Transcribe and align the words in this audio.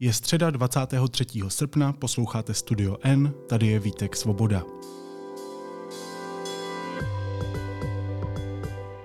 Je 0.00 0.12
středa 0.12 0.50
23. 0.50 1.24
srpna, 1.48 1.92
posloucháte 1.92 2.54
Studio 2.54 2.96
N, 3.02 3.34
tady 3.48 3.66
je 3.66 3.78
Vítek 3.78 4.16
Svoboda. 4.16 4.62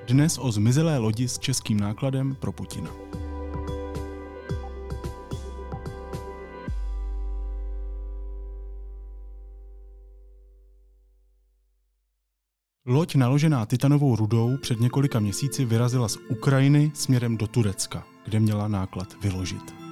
Dnes 0.08 0.38
o 0.38 0.52
zmizelé 0.52 0.98
lodi 0.98 1.28
s 1.28 1.40
českým 1.40 1.80
nákladem 1.80 2.36
pro 2.36 2.52
Putina. 2.52 2.92
Loď 12.86 13.16
naložená 13.16 13.66
titanovou 13.66 14.16
rudou 14.16 14.58
před 14.58 14.80
několika 14.80 15.20
měsíci 15.20 15.66
vyrazila 15.66 16.08
z 16.08 16.18
Ukrajiny 16.30 16.92
směrem 16.94 17.38
do 17.38 17.48
Turecka, 17.48 18.04
kde 18.26 18.40
měla 18.40 18.68
náklad 18.68 19.08
vyložit. 19.24 19.89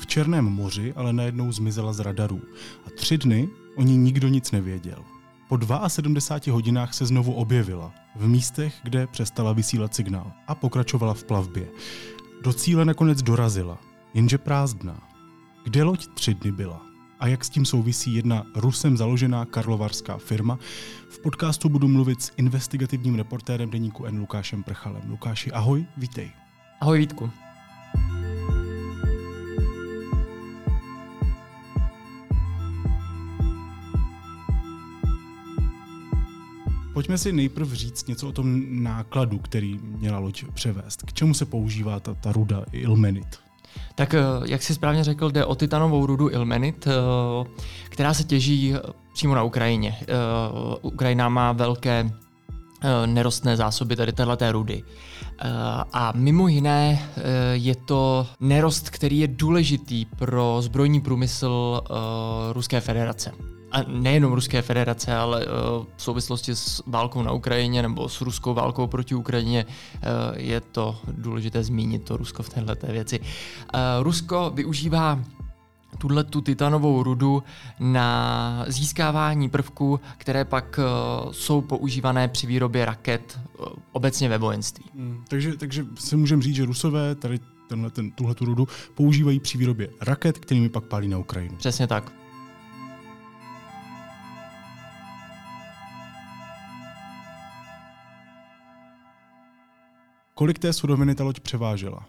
V 0.00 0.06
Černém 0.06 0.44
moři 0.44 0.92
ale 0.96 1.12
najednou 1.12 1.52
zmizela 1.52 1.92
z 1.92 2.00
radarů 2.00 2.40
a 2.86 2.90
tři 2.96 3.18
dny 3.18 3.48
o 3.76 3.82
ní 3.82 3.96
nikdo 3.96 4.28
nic 4.28 4.50
nevěděl. 4.50 5.04
Po 5.48 5.58
72 5.88 6.54
hodinách 6.54 6.94
se 6.94 7.06
znovu 7.06 7.32
objevila 7.32 7.92
v 8.16 8.28
místech, 8.28 8.74
kde 8.82 9.06
přestala 9.06 9.52
vysílat 9.52 9.94
signál 9.94 10.32
a 10.46 10.54
pokračovala 10.54 11.14
v 11.14 11.24
plavbě. 11.24 11.68
Do 12.42 12.52
cíle 12.52 12.84
nakonec 12.84 13.22
dorazila, 13.22 13.78
jenže 14.14 14.38
prázdná. 14.38 15.08
Kde 15.64 15.82
loď 15.82 16.06
tři 16.14 16.34
dny 16.34 16.52
byla? 16.52 16.86
A 17.20 17.26
jak 17.26 17.44
s 17.44 17.50
tím 17.50 17.64
souvisí 17.64 18.14
jedna 18.14 18.46
Rusem 18.54 18.96
založená 18.96 19.44
karlovarská 19.44 20.18
firma? 20.18 20.58
V 21.08 21.18
podcastu 21.18 21.68
budu 21.68 21.88
mluvit 21.88 22.22
s 22.22 22.32
investigativním 22.36 23.14
reportérem 23.14 23.70
deníku 23.70 24.04
N. 24.04 24.20
Lukášem 24.20 24.62
Prchalem. 24.62 25.02
Lukáši, 25.10 25.52
ahoj, 25.52 25.86
vítej. 25.96 26.30
Ahoj 26.80 26.98
Vítku. 26.98 27.30
Pojďme 36.92 37.18
si 37.18 37.32
nejprve 37.32 37.76
říct 37.76 38.08
něco 38.08 38.28
o 38.28 38.32
tom 38.32 38.82
nákladu, 38.82 39.38
který 39.38 39.78
měla 39.82 40.18
loď 40.18 40.44
převést. 40.54 41.02
K 41.02 41.12
čemu 41.12 41.34
se 41.34 41.44
používá 41.44 42.00
ta, 42.00 42.14
ta 42.14 42.32
ruda 42.32 42.64
ilmenit? 42.72 43.26
Tak 43.94 44.14
eh, 44.14 44.20
jak 44.46 44.62
jsi 44.62 44.74
správně 44.74 45.04
řekl, 45.04 45.30
jde 45.30 45.44
o 45.44 45.54
titanovou 45.54 46.06
rudu 46.06 46.30
ilmenit, 46.30 46.86
eh, 46.86 46.90
která 47.88 48.14
se 48.14 48.24
těží 48.24 48.74
přímo 49.14 49.34
na 49.34 49.42
Ukrajině. 49.42 49.96
Eh, 50.00 50.06
Ukrajina 50.82 51.28
má 51.28 51.52
velké 51.52 52.10
nerostné 53.06 53.56
zásoby 53.56 53.96
tady 53.96 54.12
téhleté 54.12 54.52
rudy. 54.52 54.82
A 55.92 56.12
mimo 56.16 56.48
jiné 56.48 57.10
je 57.52 57.74
to 57.74 58.26
nerost, 58.40 58.90
který 58.90 59.18
je 59.18 59.28
důležitý 59.28 60.04
pro 60.04 60.56
zbrojní 60.60 61.00
průmysl 61.00 61.80
Ruské 62.52 62.80
federace 62.80 63.32
a 63.72 63.82
nejenom 63.88 64.32
Ruské 64.32 64.62
federace, 64.62 65.16
ale 65.16 65.46
uh, 65.46 65.52
v 65.96 66.02
souvislosti 66.02 66.54
s 66.56 66.82
válkou 66.86 67.22
na 67.22 67.32
Ukrajině 67.32 67.82
nebo 67.82 68.08
s 68.08 68.20
ruskou 68.20 68.54
válkou 68.54 68.86
proti 68.86 69.14
Ukrajině 69.14 69.64
uh, 69.66 70.38
je 70.38 70.60
to 70.60 70.98
důležité 71.12 71.64
zmínit 71.64 72.04
to 72.04 72.16
Rusko 72.16 72.42
v 72.42 72.48
této 72.48 72.86
věci. 72.86 73.20
Uh, 73.20 73.26
Rusko 74.02 74.52
využívá 74.54 75.20
tuhle 75.98 76.24
tu 76.24 76.40
titanovou 76.40 77.02
rudu 77.02 77.42
na 77.80 78.64
získávání 78.68 79.48
prvků, 79.48 80.00
které 80.18 80.44
pak 80.44 80.78
uh, 80.78 81.32
jsou 81.32 81.60
používané 81.60 82.28
při 82.28 82.46
výrobě 82.46 82.84
raket 82.84 83.40
uh, 83.58 83.66
obecně 83.92 84.28
ve 84.28 84.38
vojenství. 84.38 84.84
Hmm, 84.94 85.24
takže, 85.28 85.56
takže 85.56 85.86
si 85.94 86.16
můžeme 86.16 86.42
říct, 86.42 86.54
že 86.54 86.64
Rusové 86.64 87.14
tady 87.14 87.38
tenhle, 87.68 87.90
ten, 87.90 88.10
tuhle 88.10 88.34
tu 88.34 88.44
rudu 88.44 88.68
používají 88.94 89.40
při 89.40 89.58
výrobě 89.58 89.88
raket, 90.00 90.38
kterými 90.38 90.68
pak 90.68 90.84
pálí 90.84 91.08
na 91.08 91.18
Ukrajinu. 91.18 91.56
Přesně 91.56 91.86
tak. 91.86 92.19
Kolik 100.40 100.58
té 100.58 100.72
suroviny 100.72 101.14
ta 101.14 101.24
loď 101.24 101.40
převážela? 101.40 102.06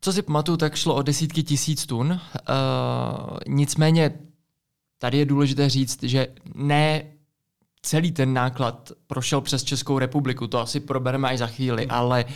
Co 0.00 0.12
si 0.12 0.22
pamatuju, 0.22 0.56
tak 0.56 0.74
šlo 0.74 0.94
o 0.94 1.02
desítky 1.02 1.42
tisíc 1.42 1.86
tun. 1.86 2.10
Uh, 2.10 2.18
nicméně 3.46 4.18
tady 4.98 5.18
je 5.18 5.24
důležité 5.24 5.68
říct, 5.68 6.02
že 6.02 6.26
ne 6.54 7.04
celý 7.82 8.12
ten 8.12 8.32
náklad 8.32 8.92
prošel 9.06 9.40
přes 9.40 9.64
Českou 9.64 9.98
republiku, 9.98 10.46
to 10.46 10.58
asi 10.58 10.80
probereme 10.80 11.28
až 11.28 11.38
za 11.38 11.46
chvíli, 11.46 11.86
ale 11.86 12.24
uh, 12.24 12.30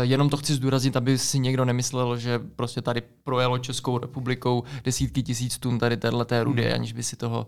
jenom 0.00 0.28
to 0.28 0.36
chci 0.36 0.54
zdůraznit, 0.54 0.96
aby 0.96 1.18
si 1.18 1.38
někdo 1.38 1.64
nemyslel, 1.64 2.16
že 2.18 2.38
prostě 2.38 2.82
tady 2.82 3.02
projelo 3.24 3.58
Českou 3.58 3.98
republikou 3.98 4.64
desítky 4.84 5.22
tisíc 5.22 5.58
tun 5.58 5.78
tady 5.78 5.96
téhle 5.96 6.26
rudy, 6.42 6.62
hmm. 6.64 6.74
aniž 6.74 6.92
by 6.92 7.02
si 7.02 7.16
toho 7.16 7.46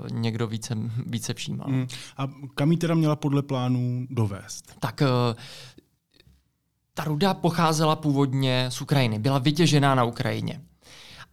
uh, 0.00 0.18
někdo 0.18 0.46
více, 0.46 0.76
více 1.06 1.34
všímal. 1.34 1.68
Hmm. 1.68 1.86
A 2.16 2.28
kam 2.54 2.70
ji 2.70 2.76
teda 2.76 2.94
měla 2.94 3.16
podle 3.16 3.42
plánu 3.42 4.06
dovést? 4.10 4.74
Tak 4.80 5.02
uh, 5.02 5.36
ta 6.96 7.04
ruda 7.04 7.34
pocházela 7.34 7.96
původně 7.96 8.66
z 8.68 8.80
Ukrajiny, 8.80 9.18
byla 9.18 9.38
vytěžená 9.38 9.94
na 9.94 10.04
Ukrajině. 10.04 10.60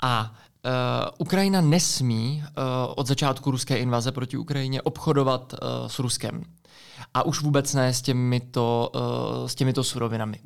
A 0.01 0.31
uh, 0.31 0.71
Ukrajina 1.17 1.61
nesmí 1.61 2.43
uh, 2.43 2.63
od 2.95 3.07
začátku 3.07 3.51
ruské 3.51 3.77
invaze 3.77 4.11
proti 4.11 4.37
Ukrajině 4.37 4.81
obchodovat 4.81 5.53
uh, 5.53 5.87
s 5.87 5.99
Ruskem. 5.99 6.43
A 7.13 7.23
už 7.23 7.41
vůbec 7.41 7.73
ne 7.73 7.93
s 7.93 8.01
těmito, 8.01 8.91
uh, 8.95 9.47
s 9.47 9.55
těmito 9.55 9.83
surovinami. 9.83 10.39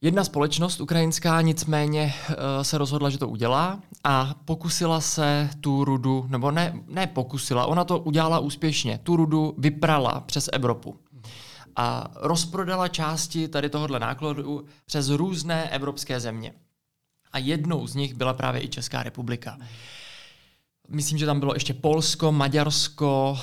Jedna 0.00 0.24
společnost 0.24 0.80
ukrajinská 0.80 1.40
nicméně 1.40 2.14
uh, 2.28 2.34
se 2.62 2.78
rozhodla, 2.78 3.10
že 3.10 3.18
to 3.18 3.28
udělá 3.28 3.78
a 4.04 4.34
pokusila 4.44 5.00
se 5.00 5.50
tu 5.60 5.84
rudu, 5.84 6.26
nebo 6.28 6.50
ne, 6.50 6.74
ne 6.86 7.06
pokusila, 7.06 7.66
ona 7.66 7.84
to 7.84 7.98
udělala 7.98 8.38
úspěšně, 8.38 8.98
tu 9.02 9.16
rudu 9.16 9.54
vyprala 9.58 10.20
přes 10.20 10.48
Evropu 10.52 10.96
a 11.76 12.10
rozprodala 12.14 12.88
části 12.88 13.48
tady 13.48 13.70
tohohle 13.70 13.98
nákladu 13.98 14.66
přes 14.86 15.08
různé 15.08 15.70
evropské 15.70 16.20
země. 16.20 16.52
A 17.32 17.38
jednou 17.38 17.86
z 17.86 17.94
nich 17.94 18.14
byla 18.14 18.32
právě 18.32 18.64
i 18.64 18.68
Česká 18.68 19.02
republika. 19.02 19.58
Myslím, 20.88 21.18
že 21.18 21.26
tam 21.26 21.40
bylo 21.40 21.54
ještě 21.54 21.74
Polsko, 21.74 22.32
Maďarsko 22.32 23.30
uh, 23.30 23.38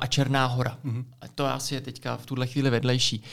a 0.00 0.06
Černá 0.06 0.46
hora. 0.46 0.78
Mm-hmm. 0.84 1.04
To 1.34 1.46
asi 1.46 1.74
je 1.74 1.80
teďka 1.80 2.16
v 2.16 2.26
tuhle 2.26 2.46
chvíli 2.46 2.70
vedlejší. 2.70 3.18
Uh, 3.18 3.26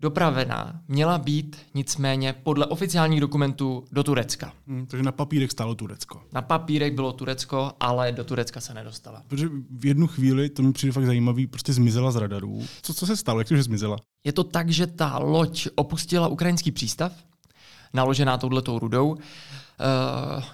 dopravená 0.00 0.80
měla 0.88 1.18
být 1.18 1.56
nicméně 1.74 2.32
podle 2.32 2.66
oficiálních 2.66 3.20
dokumentů 3.20 3.84
do 3.92 4.02
Turecka. 4.04 4.52
Hmm, 4.66 4.86
takže 4.86 5.02
na 5.02 5.12
papírek 5.12 5.50
stálo 5.50 5.74
Turecko. 5.74 6.22
Na 6.32 6.42
papírek 6.42 6.94
bylo 6.94 7.12
Turecko, 7.12 7.72
ale 7.80 8.12
do 8.12 8.24
Turecka 8.24 8.60
se 8.60 8.74
nedostala. 8.74 9.22
Protože 9.28 9.48
v 9.70 9.86
jednu 9.86 10.06
chvíli, 10.06 10.48
to 10.48 10.62
mi 10.62 10.72
přijde 10.72 10.92
fakt 10.92 11.06
zajímavý, 11.06 11.46
prostě 11.46 11.72
zmizela 11.72 12.10
z 12.10 12.16
radarů. 12.16 12.62
Co, 12.82 12.94
co 12.94 13.06
se 13.06 13.16
stalo? 13.16 13.40
Jak 13.40 13.48
to, 13.48 13.56
že 13.56 13.62
zmizela? 13.62 13.96
Je 14.24 14.32
to 14.32 14.44
tak, 14.44 14.70
že 14.70 14.86
ta 14.86 15.18
loď 15.18 15.68
opustila 15.74 16.28
ukrajinský 16.28 16.72
přístav, 16.72 17.12
naložená 17.92 18.38
touhletou 18.38 18.78
rudou. 18.78 19.10
Uh, 19.10 19.18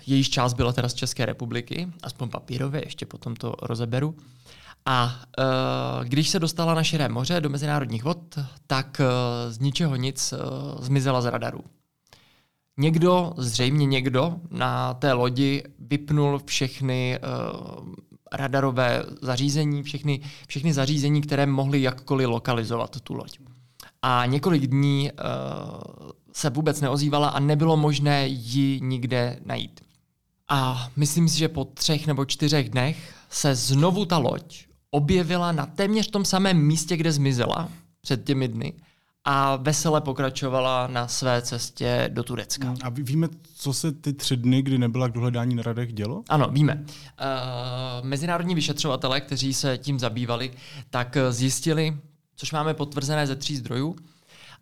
jejíž 0.06 0.30
část 0.30 0.54
byla 0.54 0.72
teda 0.72 0.88
z 0.88 0.94
České 0.94 1.26
republiky, 1.26 1.88
aspoň 2.02 2.28
papírově, 2.28 2.82
ještě 2.84 3.06
potom 3.06 3.36
to 3.36 3.54
rozeberu. 3.62 4.14
A 4.86 5.20
uh, 5.38 6.04
když 6.04 6.28
se 6.28 6.38
dostala 6.38 6.74
na 6.74 6.82
širé 6.82 7.08
moře 7.08 7.40
do 7.40 7.50
mezinárodních 7.50 8.04
vod, 8.04 8.38
tak 8.66 9.00
uh, 9.00 9.52
z 9.52 9.58
ničeho 9.58 9.96
nic 9.96 10.32
uh, 10.32 10.84
zmizela 10.84 11.22
z 11.22 11.24
radaru. 11.30 11.60
Někdo, 12.76 13.32
zřejmě 13.36 13.86
někdo, 13.86 14.36
na 14.50 14.94
té 14.94 15.12
lodi 15.12 15.62
vypnul 15.78 16.40
všechny 16.46 17.18
uh, 17.18 17.88
radarové 18.32 19.02
zařízení, 19.22 19.82
všechny, 19.82 20.20
všechny 20.48 20.72
zařízení, 20.72 21.22
které 21.22 21.46
mohly 21.46 21.82
jakkoliv 21.82 22.28
lokalizovat 22.28 23.00
tu 23.00 23.14
loď. 23.14 23.38
A 24.02 24.26
několik 24.26 24.66
dní 24.66 25.10
uh, 25.12 26.10
se 26.32 26.50
vůbec 26.50 26.80
neozývala 26.80 27.28
a 27.28 27.40
nebylo 27.40 27.76
možné 27.76 28.26
ji 28.28 28.80
nikde 28.80 29.38
najít. 29.44 29.80
A 30.48 30.88
myslím 30.96 31.28
si, 31.28 31.38
že 31.38 31.48
po 31.48 31.64
třech 31.64 32.06
nebo 32.06 32.24
čtyřech 32.24 32.68
dnech 32.68 33.14
se 33.30 33.54
znovu 33.54 34.04
ta 34.04 34.18
loď 34.18 34.65
objevila 34.96 35.52
na 35.52 35.66
téměř 35.66 36.10
tom 36.10 36.24
samém 36.24 36.58
místě, 36.66 36.96
kde 36.96 37.12
zmizela 37.12 37.68
před 38.00 38.24
těmi 38.24 38.48
dny 38.48 38.72
a 39.24 39.56
vesele 39.56 40.00
pokračovala 40.00 40.86
na 40.86 41.08
své 41.08 41.42
cestě 41.42 42.10
do 42.12 42.22
Turecka. 42.22 42.74
A 42.82 42.88
víme, 42.88 43.28
co 43.54 43.72
se 43.72 43.92
ty 43.92 44.12
tři 44.12 44.36
dny, 44.36 44.62
kdy 44.62 44.78
nebyla 44.78 45.08
k 45.08 45.12
dohledání 45.12 45.54
na 45.54 45.62
radech, 45.62 45.92
dělo? 45.92 46.22
Ano, 46.28 46.48
víme. 46.50 46.84
Uh, 46.84 48.06
mezinárodní 48.06 48.54
vyšetřovatele, 48.54 49.20
kteří 49.20 49.54
se 49.54 49.78
tím 49.78 49.98
zabývali, 49.98 50.50
tak 50.90 51.16
zjistili, 51.30 51.96
což 52.36 52.52
máme 52.52 52.74
potvrzené 52.74 53.26
ze 53.26 53.36
tří 53.36 53.56
zdrojů, 53.56 53.96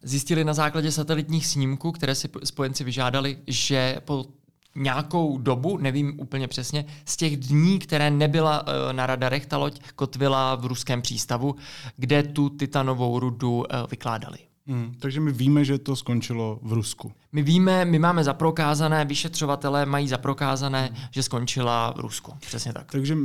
zjistili 0.02 0.44
na 0.44 0.54
základě 0.54 0.92
satelitních 0.92 1.46
snímků, 1.46 1.92
které 1.92 2.14
si 2.14 2.28
spojenci 2.44 2.84
vyžádali, 2.84 3.38
že 3.46 3.96
po 4.04 4.24
nějakou 4.74 5.38
dobu, 5.38 5.78
nevím 5.78 6.20
úplně 6.20 6.48
přesně, 6.48 6.84
z 7.04 7.16
těch 7.16 7.36
dní, 7.36 7.78
které 7.78 8.10
nebyla 8.10 8.62
uh, 8.62 8.92
na 8.92 9.06
radarech, 9.06 9.46
ta 9.46 9.56
loď 9.56 9.80
kotvila 9.96 10.54
v 10.54 10.66
ruském 10.66 11.02
přístavu, 11.02 11.54
kde 11.96 12.22
tu 12.22 12.48
titanovou 12.48 13.18
rudu 13.18 13.56
uh, 13.56 13.64
vykládali. 13.90 14.38
Hmm, 14.66 14.94
takže 14.98 15.20
my 15.20 15.32
víme, 15.32 15.64
že 15.64 15.78
to 15.78 15.96
skončilo 15.96 16.58
v 16.62 16.72
Rusku. 16.72 17.12
My 17.32 17.42
víme, 17.42 17.84
my 17.84 17.98
máme 17.98 18.24
zaprokázané, 18.24 19.04
vyšetřovatelé 19.04 19.86
mají 19.86 20.08
zaprokázané, 20.08 20.90
že 21.10 21.22
skončila 21.22 21.92
v 21.96 22.00
Rusku. 22.00 22.32
Přesně 22.40 22.72
tak. 22.72 22.92
Takže, 22.92 23.16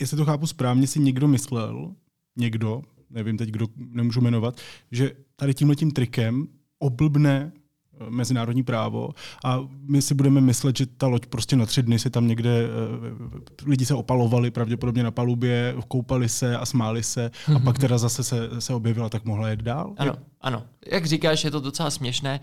jestli 0.00 0.16
to 0.16 0.24
chápu 0.24 0.46
správně, 0.46 0.86
si 0.86 1.00
někdo 1.00 1.28
myslel, 1.28 1.94
někdo, 2.36 2.82
nevím 3.10 3.36
teď, 3.36 3.48
kdo 3.48 3.66
nemůžu 3.76 4.20
jmenovat, 4.20 4.60
že 4.90 5.12
tady 5.36 5.54
tímhletím 5.54 5.90
trikem 5.90 6.46
oblbne 6.78 7.52
eh, 7.54 7.63
mezinárodní 8.08 8.62
právo 8.62 9.08
a 9.44 9.60
my 9.88 10.02
si 10.02 10.14
budeme 10.14 10.40
myslet, 10.40 10.76
že 10.76 10.86
ta 10.86 11.06
loď 11.06 11.26
prostě 11.26 11.56
na 11.56 11.66
tři 11.66 11.82
dny 11.82 11.98
se 11.98 12.10
tam 12.10 12.28
někde, 12.28 12.50
eh, 12.50 13.64
lidi 13.66 13.86
se 13.86 13.94
opalovali 13.94 14.50
pravděpodobně 14.50 15.02
na 15.02 15.10
palubě, 15.10 15.74
koupali 15.88 16.28
se 16.28 16.56
a 16.56 16.66
smáli 16.66 17.02
se 17.02 17.30
a 17.56 17.58
pak 17.58 17.78
teda 17.78 17.98
zase 17.98 18.24
se, 18.24 18.48
se 18.58 18.74
objevila, 18.74 19.08
tak 19.08 19.24
mohla 19.24 19.48
jet 19.48 19.62
dál? 19.62 19.94
Ano, 19.96 20.14
ano. 20.40 20.62
Jak 20.86 21.06
říkáš, 21.06 21.44
je 21.44 21.50
to 21.50 21.60
docela 21.60 21.90
směšné. 21.90 22.40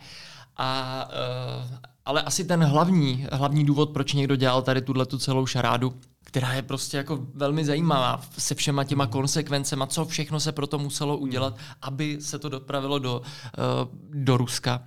A, 0.58 1.10
uh, 1.10 1.78
ale 2.06 2.22
asi 2.22 2.44
ten 2.44 2.64
hlavní, 2.64 3.28
hlavní 3.32 3.66
důvod, 3.66 3.90
proč 3.90 4.14
někdo 4.14 4.36
dělal 4.36 4.62
tady 4.62 4.82
tuhle 4.82 5.06
tu 5.06 5.18
celou 5.18 5.46
šarádu, 5.46 5.94
která 6.24 6.54
je 6.54 6.62
prostě 6.62 6.98
jako 6.98 7.20
velmi 7.34 7.66
zajímavá 7.66 8.22
se 8.38 8.56
všema 8.56 8.84
těma 8.84 9.08
konsekvencema, 9.08 9.88
co 9.88 10.06
všechno 10.06 10.40
se 10.40 10.52
proto 10.52 10.80
muselo 10.80 11.18
udělat, 11.18 11.58
aby 11.82 12.18
se 12.22 12.40
to 12.40 12.50
dopravilo 12.50 13.00
do, 13.00 13.22
uh, 13.22 14.22
do 14.24 14.38
Ruska, 14.38 14.84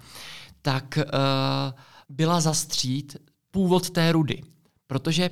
tak 0.64 0.99
uh, 0.99 1.05
byla 2.08 2.40
zastřít 2.40 3.16
původ 3.50 3.90
té 3.90 4.12
rudy. 4.12 4.43
Protože, 4.87 5.31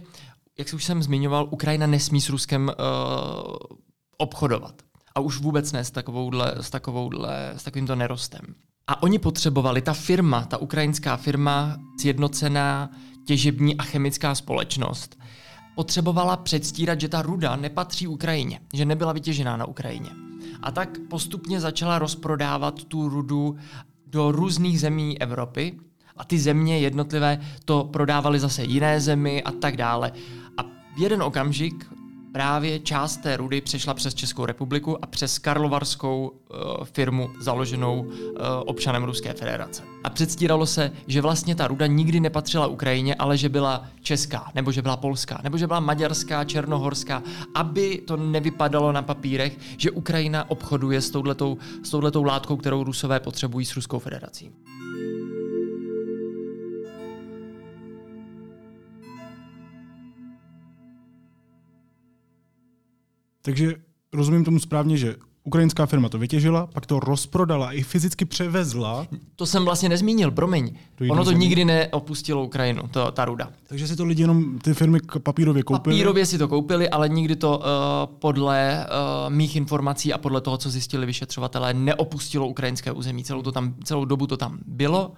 jak 0.58 0.74
už 0.74 0.84
jsem 0.84 1.02
zmiňoval, 1.02 1.48
Ukrajina 1.50 1.86
nesmí 1.86 2.20
s 2.20 2.28
Ruskem 2.28 2.68
uh, 2.68 2.74
obchodovat. 4.18 4.82
A 5.14 5.20
už 5.20 5.38
vůbec 5.38 5.72
ne 5.72 5.84
s, 5.84 5.90
takovouhle, 5.90 6.54
s, 6.60 6.70
takovouhle, 6.70 7.52
s 7.56 7.62
takovýmto 7.62 7.96
nerostem. 7.96 8.40
A 8.86 9.02
oni 9.02 9.18
potřebovali, 9.18 9.82
ta 9.82 9.92
firma, 9.92 10.44
ta 10.44 10.56
ukrajinská 10.56 11.16
firma, 11.16 11.76
sjednocená 12.00 12.90
těžební 13.26 13.76
a 13.76 13.82
chemická 13.82 14.34
společnost, 14.34 15.18
potřebovala 15.76 16.36
předstírat, 16.36 17.00
že 17.00 17.08
ta 17.08 17.22
ruda 17.22 17.56
nepatří 17.56 18.06
Ukrajině, 18.06 18.60
že 18.74 18.84
nebyla 18.84 19.12
vytěžená 19.12 19.56
na 19.56 19.64
Ukrajině. 19.64 20.10
A 20.62 20.70
tak 20.70 20.98
postupně 21.10 21.60
začala 21.60 21.98
rozprodávat 21.98 22.84
tu 22.84 23.08
rudu 23.08 23.56
do 24.12 24.32
různých 24.32 24.80
zemí 24.80 25.20
Evropy 25.20 25.74
a 26.16 26.24
ty 26.24 26.38
země 26.38 26.78
jednotlivé 26.78 27.40
to 27.64 27.84
prodávaly 27.84 28.38
zase 28.38 28.64
jiné 28.64 29.00
zemi 29.00 29.42
a 29.42 29.52
tak 29.52 29.76
dále. 29.76 30.12
A 30.56 30.62
v 30.96 30.98
jeden 30.98 31.22
okamžik 31.22 31.86
právě 32.32 32.80
část 32.80 33.16
té 33.16 33.36
rudy 33.36 33.60
přešla 33.60 33.94
přes 33.94 34.14
Českou 34.14 34.46
republiku 34.46 35.04
a 35.04 35.06
přes 35.06 35.38
karlovarskou 35.38 36.28
uh, 36.28 36.84
firmu 36.84 37.30
založenou 37.40 38.00
uh, 38.00 38.12
občanem 38.66 39.04
Ruské 39.04 39.32
federace. 39.32 39.82
A 40.04 40.10
předstíralo 40.10 40.66
se, 40.66 40.92
že 41.06 41.20
vlastně 41.20 41.54
ta 41.54 41.66
ruda 41.66 41.86
nikdy 41.86 42.20
nepatřila 42.20 42.66
Ukrajině, 42.66 43.14
ale 43.14 43.36
že 43.36 43.48
byla 43.48 43.86
česká, 44.02 44.50
nebo 44.54 44.72
že 44.72 44.82
byla 44.82 44.96
polská, 44.96 45.40
nebo 45.42 45.58
že 45.58 45.66
byla 45.66 45.80
maďarská, 45.80 46.44
černohorská, 46.44 47.22
aby 47.54 48.02
to 48.06 48.16
nevypadalo 48.16 48.92
na 48.92 49.02
papírech, 49.02 49.58
že 49.76 49.90
Ukrajina 49.90 50.50
obchoduje 50.50 51.00
s 51.00 51.10
touhletou, 51.10 51.58
s 51.82 51.90
touhletou 51.90 52.22
látkou, 52.22 52.56
kterou 52.56 52.84
Rusové 52.84 53.20
potřebují 53.20 53.66
s 53.66 53.76
Ruskou 53.76 53.98
federací. 53.98 54.52
Takže 63.42 63.74
rozumím 64.12 64.44
tomu 64.44 64.58
správně, 64.58 64.96
že 64.96 65.16
ukrajinská 65.44 65.86
firma 65.86 66.08
to 66.08 66.18
vytěžila, 66.18 66.66
pak 66.66 66.86
to 66.86 67.00
rozprodala 67.00 67.72
i 67.72 67.82
fyzicky 67.82 68.24
převezla. 68.24 69.06
To 69.36 69.46
jsem 69.46 69.64
vlastně 69.64 69.88
nezmínil, 69.88 70.30
promiň. 70.30 70.74
Ono 71.10 71.24
to 71.24 71.30
země. 71.30 71.46
nikdy 71.46 71.64
neopustilo 71.64 72.44
Ukrajinu, 72.44 72.82
to, 72.90 73.12
ta 73.12 73.24
ruda. 73.24 73.50
Takže 73.66 73.88
si 73.88 73.96
to 73.96 74.04
lidi 74.04 74.22
jenom 74.22 74.58
ty 74.58 74.74
firmy 74.74 74.98
papírově 75.22 75.62
koupili? 75.62 75.96
Papírově 75.96 76.26
si 76.26 76.38
to 76.38 76.48
koupili, 76.48 76.88
ale 76.88 77.08
nikdy 77.08 77.36
to 77.36 77.58
uh, 77.58 77.64
podle 78.18 78.86
uh, 78.86 79.32
mých 79.32 79.56
informací 79.56 80.12
a 80.12 80.18
podle 80.18 80.40
toho, 80.40 80.56
co 80.58 80.70
zjistili 80.70 81.06
vyšetřovatelé, 81.06 81.74
neopustilo 81.74 82.48
ukrajinské 82.48 82.92
území. 82.92 83.24
Celou, 83.24 83.42
to 83.42 83.52
tam, 83.52 83.74
celou 83.84 84.04
dobu 84.04 84.26
to 84.26 84.36
tam 84.36 84.58
bylo, 84.66 85.12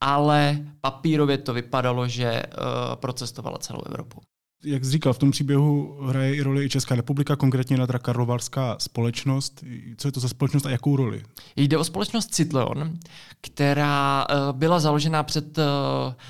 ale 0.00 0.58
papírově 0.80 1.38
to 1.38 1.52
vypadalo, 1.52 2.08
že 2.08 2.42
uh, 2.42 2.96
procestovalo 2.96 3.58
celou 3.58 3.80
Evropu 3.86 4.20
jak 4.64 4.84
jsi 4.84 4.90
říkal, 4.90 5.12
v 5.12 5.18
tom 5.18 5.30
příběhu 5.30 5.98
hraje 6.02 6.34
i 6.34 6.42
roli 6.42 6.64
i 6.64 6.68
Česká 6.68 6.94
republika, 6.94 7.36
konkrétně 7.36 7.76
Nadra 7.76 7.98
Karlovarská 7.98 8.76
společnost. 8.78 9.64
Co 9.96 10.08
je 10.08 10.12
to 10.12 10.20
za 10.20 10.28
společnost 10.28 10.66
a 10.66 10.70
jakou 10.70 10.96
roli? 10.96 11.22
Jde 11.56 11.78
o 11.78 11.84
společnost 11.84 12.34
Citleon, 12.34 12.98
která 13.40 14.26
uh, 14.30 14.58
byla 14.58 14.80
založena 14.80 15.22
před 15.22 15.58
uh, 15.58 15.64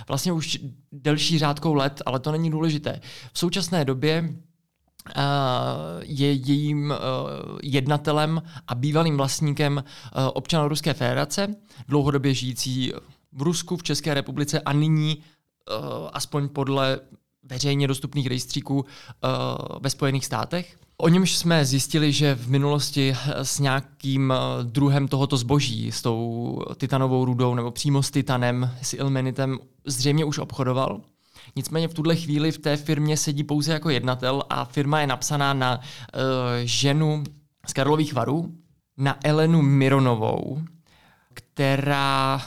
vlastně 0.08 0.32
už 0.32 0.58
delší 0.92 1.38
řádkou 1.38 1.75
let, 1.75 2.02
ale 2.06 2.20
to 2.20 2.32
není 2.32 2.50
důležité. 2.50 3.00
V 3.32 3.38
současné 3.38 3.84
době 3.84 4.34
Uh, 5.16 6.02
je 6.02 6.32
jejím 6.32 6.94
jednatelem 7.62 8.42
a 8.69 8.75
bývalým 8.75 9.16
vlastníkem 9.16 9.84
občana 10.32 10.69
Ruské 10.69 10.94
federace, 10.94 11.54
dlouhodobě 11.88 12.34
žijící 12.34 12.92
v 13.32 13.42
Rusku, 13.42 13.76
v 13.76 13.82
České 13.82 14.14
republice 14.14 14.60
a 14.60 14.72
nyní, 14.72 15.22
aspoň 16.12 16.48
podle 16.48 17.00
veřejně 17.44 17.88
dostupných 17.88 18.26
rejstříků 18.26 18.75
uh, 18.75 18.82
ve 19.81 19.91
Spojených 19.91 20.26
státech. 20.26 20.76
O 20.96 21.08
němž 21.08 21.37
jsme 21.37 21.64
zjistili, 21.64 22.12
že 22.12 22.35
v 22.35 22.49
minulosti 22.49 23.17
s 23.43 23.58
nějakým 23.58 24.31
uh, 24.31 24.64
druhem 24.64 25.08
tohoto 25.08 25.37
zboží, 25.37 25.93
s 25.93 26.02
tou 26.02 26.61
titanovou 26.76 27.25
rudou 27.25 27.55
nebo 27.55 27.70
přímo 27.70 28.02
s 28.02 28.11
titanem, 28.11 28.70
s 28.82 28.94
ilmenitem, 28.94 29.58
zřejmě 29.87 30.25
už 30.25 30.38
obchodoval. 30.38 31.00
Nicméně 31.56 31.88
v 31.88 31.94
tuhle 31.94 32.17
chvíli 32.17 32.52
v 32.52 32.58
té 32.58 32.76
firmě 32.76 33.17
sedí 33.17 33.44
pouze 33.44 33.73
jako 33.73 33.91
jednatel 33.91 34.43
a 34.50 34.64
firma 34.64 35.00
je 35.00 35.06
napsaná 35.06 35.55
na 35.55 35.79
uh, 35.79 36.20
ženu 36.64 37.25
z 37.67 37.73
Karlových 37.73 38.14
varů, 38.14 38.55
na 38.96 39.17
Elenu 39.25 39.62
Mironovou, 39.62 40.62
která... 41.35 42.43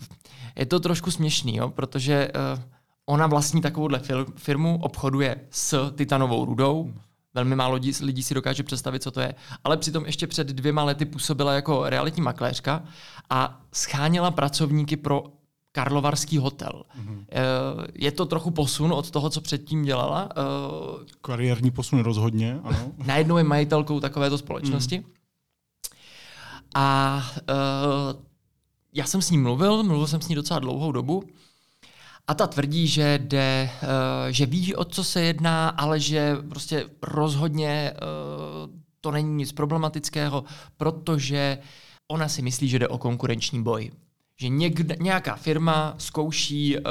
je 0.56 0.66
to 0.66 0.80
trošku 0.80 1.10
směšný, 1.10 1.56
jo, 1.56 1.68
protože 1.68 2.28
uh, 2.28 2.62
Ona 3.08 3.26
vlastní 3.26 3.62
takovouhle 3.62 4.00
firmu, 4.36 4.78
obchoduje 4.82 5.40
s 5.50 5.92
titanovou 5.92 6.44
rudou, 6.44 6.92
velmi 7.34 7.56
málo 7.56 7.74
lidí, 7.74 7.92
lidí 8.02 8.22
si 8.22 8.34
dokáže 8.34 8.62
představit, 8.62 9.02
co 9.02 9.10
to 9.10 9.20
je, 9.20 9.34
ale 9.64 9.76
přitom 9.76 10.06
ještě 10.06 10.26
před 10.26 10.46
dvěma 10.46 10.84
lety 10.84 11.04
působila 11.04 11.52
jako 11.52 11.88
realitní 11.88 12.22
makléřka 12.22 12.82
a 13.30 13.60
scháněla 13.72 14.30
pracovníky 14.30 14.96
pro 14.96 15.24
Karlovarský 15.72 16.38
hotel. 16.38 16.82
Mm-hmm. 17.00 17.24
Je 17.94 18.12
to 18.12 18.26
trochu 18.26 18.50
posun 18.50 18.92
od 18.92 19.10
toho, 19.10 19.30
co 19.30 19.40
předtím 19.40 19.82
dělala. 19.82 20.28
Eh, 20.30 21.14
Kariérní 21.20 21.70
posun 21.70 22.00
rozhodně, 22.00 22.60
ano. 22.64 22.92
Najednou 23.06 23.36
je 23.36 23.44
majitelkou 23.44 24.00
takovéto 24.00 24.38
společnosti. 24.38 24.98
Mm. 24.98 25.04
A 26.74 27.22
uh, 27.40 28.22
já 28.92 29.04
jsem 29.04 29.22
s 29.22 29.30
ní 29.30 29.38
mluvil, 29.38 29.82
mluvil 29.82 30.06
jsem 30.06 30.20
s 30.20 30.28
ní 30.28 30.34
docela 30.34 30.60
dlouhou 30.60 30.92
dobu 30.92 31.24
a 32.28 32.34
ta 32.34 32.46
tvrdí, 32.46 32.86
že, 32.86 33.18
jde, 33.22 33.70
uh, 33.82 33.88
že 34.30 34.46
ví, 34.46 34.74
o 34.74 34.84
co 34.84 35.04
se 35.04 35.20
jedná, 35.20 35.68
ale 35.68 36.00
že 36.00 36.36
prostě 36.48 36.90
rozhodně 37.02 37.92
uh, 37.92 38.70
to 39.00 39.10
není 39.10 39.34
nic 39.34 39.52
problematického, 39.52 40.44
protože 40.76 41.58
ona 42.08 42.28
si 42.28 42.42
myslí, 42.42 42.68
že 42.68 42.78
jde 42.78 42.88
o 42.88 42.98
konkurenční 42.98 43.62
boj. 43.62 43.90
Že 44.40 44.48
někde, 44.48 44.96
nějaká 45.00 45.36
firma 45.36 45.94
zkouší 45.98 46.76
uh, 46.76 46.82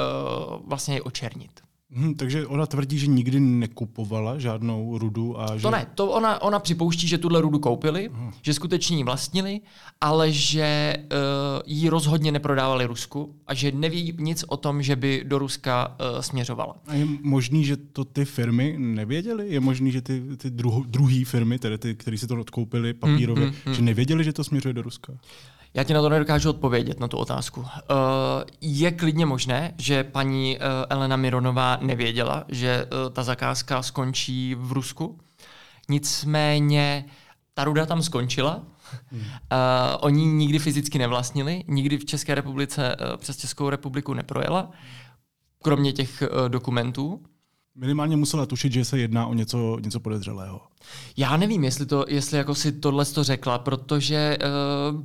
vlastně 0.66 0.94
je 0.94 1.02
očernit. 1.02 1.67
Hmm, 1.92 2.14
takže 2.14 2.46
ona 2.46 2.66
tvrdí, 2.66 2.98
že 2.98 3.06
nikdy 3.06 3.40
nekupovala 3.40 4.38
žádnou 4.38 4.98
rudu 4.98 5.40
a 5.40 5.56
že... 5.56 5.62
To 5.62 5.70
ne, 5.70 5.86
to 5.94 6.10
ona, 6.10 6.42
ona 6.42 6.58
připouští, 6.58 7.08
že 7.08 7.18
tuhle 7.18 7.40
rudu 7.40 7.58
koupili, 7.58 8.10
hmm. 8.12 8.32
že 8.42 8.54
skutečně 8.54 8.96
ji 8.96 9.04
vlastnili, 9.04 9.60
ale 10.00 10.32
že 10.32 10.96
uh, 10.96 11.08
ji 11.66 11.88
rozhodně 11.88 12.32
neprodávali 12.32 12.86
Rusku 12.86 13.34
a 13.46 13.54
že 13.54 13.72
neví 13.72 14.14
nic 14.18 14.44
o 14.48 14.56
tom, 14.56 14.82
že 14.82 14.96
by 14.96 15.24
do 15.26 15.38
Ruska 15.38 15.88
uh, 15.88 16.20
směřovala. 16.20 16.76
A 16.86 16.94
je 16.94 17.06
možný, 17.22 17.64
že 17.64 17.76
to 17.76 18.04
ty 18.04 18.24
firmy 18.24 18.74
nevěděly? 18.78 19.48
Je 19.48 19.60
možný, 19.60 19.92
že 19.92 20.02
ty, 20.02 20.22
ty 20.36 20.50
druhé 20.86 21.24
firmy, 21.24 21.58
tedy 21.58 21.78
ty, 21.78 21.94
které 21.94 22.18
si 22.18 22.26
to 22.26 22.40
odkoupili 22.40 22.94
papírově, 22.94 23.44
hmm, 23.44 23.52
hmm, 23.52 23.62
hmm. 23.64 23.74
že 23.74 23.82
nevěděli, 23.82 24.24
že 24.24 24.32
to 24.32 24.44
směřuje 24.44 24.74
do 24.74 24.82
Ruska? 24.82 25.12
Já 25.74 25.84
ti 25.84 25.94
na 25.94 26.02
to 26.02 26.08
nedokážu 26.08 26.50
odpovědět, 26.50 27.00
na 27.00 27.08
tu 27.08 27.16
otázku. 27.16 27.60
Uh, 27.60 27.66
je 28.60 28.92
klidně 28.92 29.26
možné, 29.26 29.74
že 29.78 30.04
paní 30.04 30.58
uh, 30.58 30.62
Elena 30.90 31.16
Mironová 31.16 31.78
nevěděla, 31.80 32.44
že 32.48 32.84
uh, 32.84 33.12
ta 33.12 33.22
zakázka 33.22 33.82
skončí 33.82 34.54
v 34.54 34.72
Rusku. 34.72 35.18
Nicméně 35.88 37.04
ta 37.54 37.64
ruda 37.64 37.86
tam 37.86 38.02
skončila. 38.02 38.62
Hmm. 39.06 39.20
Uh, 39.20 39.26
oni 40.00 40.24
nikdy 40.24 40.58
fyzicky 40.58 40.98
nevlastnili, 40.98 41.64
nikdy 41.68 41.98
v 41.98 42.04
České 42.04 42.34
republice 42.34 42.96
uh, 43.00 43.16
přes 43.16 43.36
Českou 43.36 43.70
republiku 43.70 44.14
neprojela, 44.14 44.70
kromě 45.62 45.92
těch 45.92 46.22
uh, 46.22 46.48
dokumentů. 46.48 47.22
Minimálně 47.80 48.16
musela 48.16 48.46
tušit, 48.46 48.72
že 48.72 48.84
se 48.84 48.98
jedná 48.98 49.26
o 49.26 49.34
něco, 49.34 49.78
něco 49.80 50.00
podezřelého. 50.00 50.60
Já 51.16 51.36
nevím, 51.36 51.64
jestli, 51.64 51.86
to, 51.86 52.04
jestli 52.08 52.38
jako 52.38 52.54
si 52.54 52.72
tohle 52.72 53.04
to 53.04 53.24
řekla, 53.24 53.58
protože 53.58 54.38
uh, 54.92 55.02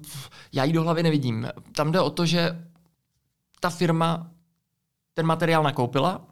já 0.53 0.63
jí 0.63 0.73
do 0.73 0.83
hlavy 0.83 1.03
nevidím. 1.03 1.47
Tam 1.71 1.91
jde 1.91 1.99
o 2.01 2.09
to, 2.09 2.25
že 2.25 2.65
ta 3.59 3.69
firma 3.69 4.31
ten 5.13 5.25
materiál 5.25 5.63
nakoupila, 5.63 6.25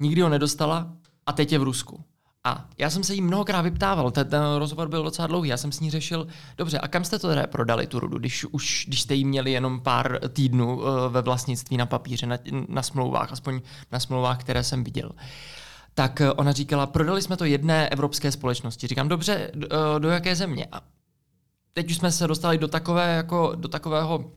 nikdy 0.00 0.20
ho 0.20 0.28
nedostala 0.28 0.92
a 1.26 1.32
teď 1.32 1.52
je 1.52 1.58
v 1.58 1.62
Rusku. 1.62 2.04
A 2.44 2.68
já 2.78 2.90
jsem 2.90 3.04
se 3.04 3.14
jí 3.14 3.20
mnohokrát 3.20 3.62
vyptával, 3.62 4.10
ten, 4.10 4.28
ten 4.28 4.42
rozhovor 4.58 4.88
byl 4.88 5.02
docela 5.02 5.28
dlouhý, 5.28 5.50
já 5.50 5.56
jsem 5.56 5.72
s 5.72 5.80
ní 5.80 5.90
řešil, 5.90 6.26
dobře, 6.56 6.78
a 6.78 6.88
kam 6.88 7.04
jste 7.04 7.18
to 7.18 7.28
teda 7.28 7.46
prodali, 7.46 7.86
tu 7.86 8.00
rudu, 8.00 8.18
když 8.18 8.44
už 8.44 8.84
když 8.88 9.02
jste 9.02 9.14
jí 9.14 9.24
měli 9.24 9.52
jenom 9.52 9.80
pár 9.80 10.20
týdnů 10.28 10.76
uh, 10.76 10.84
ve 11.08 11.22
vlastnictví 11.22 11.76
na 11.76 11.86
papíře, 11.86 12.26
na, 12.26 12.38
na 12.68 12.82
smlouvách, 12.82 13.32
aspoň 13.32 13.60
na 13.92 14.00
smlouvách, 14.00 14.40
které 14.40 14.64
jsem 14.64 14.84
viděl. 14.84 15.10
Tak 15.94 16.20
uh, 16.20 16.32
ona 16.36 16.52
říkala, 16.52 16.86
prodali 16.86 17.22
jsme 17.22 17.36
to 17.36 17.44
jedné 17.44 17.88
evropské 17.88 18.32
společnosti. 18.32 18.86
Říkám, 18.86 19.08
dobře, 19.08 19.50
do, 19.54 19.66
uh, 19.66 20.00
do 20.00 20.08
jaké 20.08 20.36
země? 20.36 20.66
A 20.72 20.80
teď 21.72 21.90
už 21.90 21.96
jsme 21.96 22.12
se 22.12 22.26
dostali 22.26 22.58
do, 22.58 22.68
takové, 22.68 23.14
jako, 23.14 23.52
do 23.56 23.68
takového 23.68 24.32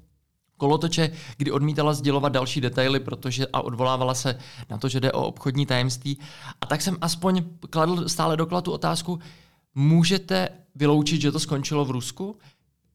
kolotoče, 0.62 1.12
kdy 1.38 1.52
odmítala 1.52 1.94
sdělovat 1.94 2.32
další 2.32 2.62
detaily, 2.62 3.00
protože 3.00 3.48
a 3.54 3.62
odvolávala 3.62 4.14
se 4.14 4.38
na 4.70 4.78
to, 4.78 4.90
že 4.90 5.00
jde 5.00 5.12
o 5.12 5.26
obchodní 5.26 5.66
tajemství. 5.66 6.18
A 6.62 6.66
tak 6.66 6.82
jsem 6.82 6.98
aspoň 7.02 7.44
kladl 7.70 8.10
stále 8.10 8.38
dokola 8.38 8.62
tu 8.62 8.72
otázku, 8.72 9.20
můžete 9.76 10.50
vyloučit, 10.76 11.22
že 11.22 11.32
to 11.32 11.40
skončilo 11.40 11.86
v 11.86 11.92
Rusku? 11.92 12.38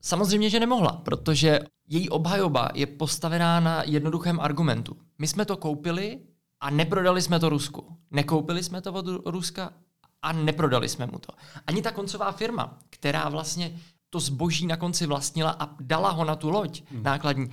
Samozřejmě, 0.01 0.49
že 0.49 0.59
nemohla, 0.59 0.91
protože 0.91 1.59
její 1.87 2.09
obhajoba 2.09 2.69
je 2.73 2.87
postavená 2.87 3.59
na 3.59 3.83
jednoduchém 3.83 4.39
argumentu. 4.39 4.95
My 5.19 5.27
jsme 5.27 5.45
to 5.45 5.57
koupili 5.57 6.19
a 6.61 6.69
neprodali 6.69 7.21
jsme 7.21 7.39
to 7.39 7.49
Rusku. 7.49 7.97
Nekoupili 8.11 8.63
jsme 8.63 8.81
to 8.81 8.93
od 8.93 9.05
Ruska 9.25 9.73
a 10.21 10.33
neprodali 10.33 10.89
jsme 10.89 11.05
mu 11.05 11.19
to. 11.19 11.33
Ani 11.67 11.81
ta 11.81 11.91
koncová 11.91 12.31
firma, 12.31 12.79
která 12.89 13.29
vlastně 13.29 13.75
to 14.09 14.19
zboží 14.19 14.67
na 14.67 14.77
konci 14.77 15.05
vlastnila 15.05 15.55
a 15.59 15.69
dala 15.81 16.11
ho 16.11 16.25
na 16.25 16.35
tu 16.35 16.49
loď 16.49 16.83
hmm. 16.91 17.03
nákladní, 17.03 17.49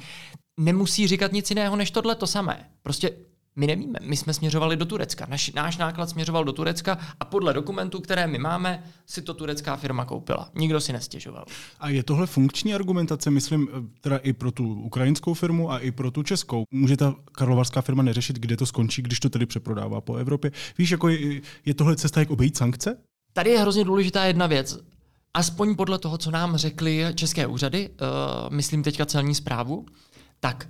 nemusí 0.61 1.07
říkat 1.07 1.33
nic 1.33 1.51
jiného 1.51 1.77
než 1.77 1.91
tohle 1.91 2.15
to 2.15 2.27
samé. 2.27 2.71
Prostě 2.83 3.11
my 3.57 3.67
nevíme, 3.67 3.99
my 4.03 4.17
jsme 4.17 4.35
směřovali 4.35 4.77
do 4.77 4.85
Turecka. 4.85 5.27
Naš, 5.29 5.53
náš 5.53 5.77
náklad 5.77 6.11
směřoval 6.11 6.45
do 6.45 6.53
Turecka 6.53 6.99
a 7.21 7.25
podle 7.25 7.53
dokumentů, 7.53 8.01
které 8.01 8.27
my 8.27 8.39
máme, 8.39 8.85
si 9.07 9.23
to 9.23 9.35
turecká 9.35 9.77
firma 9.77 10.05
koupila. 10.05 10.51
Nikdo 10.55 10.81
si 10.81 10.93
nestěžoval. 10.93 11.45
A 11.81 11.89
je 11.89 12.03
tohle 12.03 12.27
funkční 12.27 12.75
argumentace, 12.75 13.31
myslím, 13.31 13.69
teda 14.01 14.17
i 14.17 14.33
pro 14.33 14.51
tu 14.51 14.75
ukrajinskou 14.75 15.35
firmu 15.35 15.71
a 15.71 15.79
i 15.79 15.91
pro 15.91 16.11
tu 16.11 16.23
českou? 16.23 16.65
Může 16.71 16.97
ta 16.97 17.15
karlovarská 17.33 17.81
firma 17.81 18.03
neřešit, 18.03 18.37
kde 18.37 18.57
to 18.57 18.67
skončí, 18.67 19.03
když 19.03 19.21
to 19.21 19.29
tedy 19.29 19.47
přeprodává 19.47 20.01
po 20.01 20.17
Evropě? 20.17 20.53
Víš, 20.79 20.91
jako 20.91 21.09
je, 21.09 21.41
je 21.65 21.75
tohle 21.75 21.97
cesta, 21.97 22.21
jak 22.21 22.31
obejít 22.31 22.57
sankce? 22.57 22.97
Tady 23.33 23.51
je 23.51 23.61
hrozně 23.61 23.85
důležitá 23.85 24.25
jedna 24.25 24.47
věc 24.47 24.79
aspoň 25.35 25.76
podle 25.76 25.99
toho, 25.99 26.19
co 26.19 26.31
nám 26.31 26.57
řekly 26.57 27.07
české 27.14 27.47
úřady, 27.47 27.88
uh, 27.88 27.97
myslím 28.55 28.83
teďka 28.83 29.07
celní 29.07 29.35
zprávu, 29.35 29.87
tak 30.41 30.69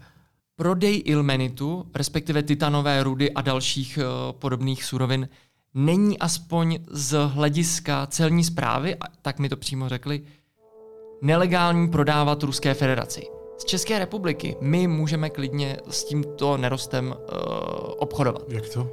prodej 0.56 1.02
ilmenitu, 1.04 1.86
respektive 1.94 2.42
titanové 2.42 3.02
rudy 3.02 3.32
a 3.32 3.42
dalších 3.42 3.98
uh, 3.98 4.32
podobných 4.32 4.84
surovin, 4.84 5.28
není 5.74 6.18
aspoň 6.18 6.78
z 6.90 7.26
hlediska 7.26 8.06
celní 8.06 8.44
zprávy, 8.44 8.96
tak 9.22 9.38
mi 9.38 9.48
to 9.48 9.56
přímo 9.56 9.88
řekli, 9.88 10.22
nelegální 11.22 11.88
prodávat 11.88 12.42
Ruské 12.42 12.74
federaci. 12.74 13.26
Z 13.58 13.64
České 13.64 13.98
republiky 13.98 14.56
my 14.60 14.86
můžeme 14.86 15.30
klidně 15.30 15.76
s 15.90 16.04
tímto 16.04 16.56
nerostem 16.56 17.06
uh, 17.06 17.14
obchodovat. 17.98 18.42
Jak 18.48 18.68
to? 18.68 18.88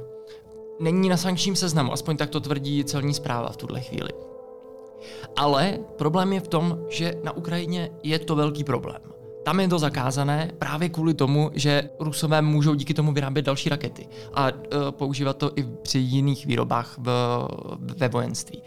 Není 0.80 1.08
na 1.08 1.16
sankčním 1.16 1.56
seznamu, 1.56 1.92
aspoň 1.92 2.16
tak 2.16 2.30
to 2.30 2.40
tvrdí 2.40 2.84
celní 2.84 3.14
zpráva 3.14 3.48
v 3.48 3.56
tuhle 3.56 3.80
chvíli. 3.80 4.10
Ale 5.36 5.78
problém 5.96 6.32
je 6.32 6.40
v 6.40 6.48
tom, 6.48 6.78
že 6.88 7.14
na 7.24 7.32
Ukrajině 7.32 7.90
je 8.02 8.18
to 8.18 8.36
velký 8.36 8.64
problém. 8.64 9.00
Tam 9.42 9.60
je 9.60 9.68
to 9.68 9.78
zakázané 9.78 10.52
právě 10.58 10.88
kvůli 10.88 11.14
tomu, 11.14 11.50
že 11.54 11.90
Rusové 11.98 12.42
můžou 12.42 12.74
díky 12.74 12.94
tomu 12.94 13.12
vyrábět 13.12 13.42
další 13.42 13.68
rakety 13.68 14.08
a 14.34 14.50
uh, 14.50 14.56
používat 14.90 15.36
to 15.36 15.50
i 15.56 15.62
při 15.82 15.98
jiných 15.98 16.46
výrobách 16.46 16.98
v, 16.98 17.08
ve 17.78 18.08
vojenství. 18.08 18.62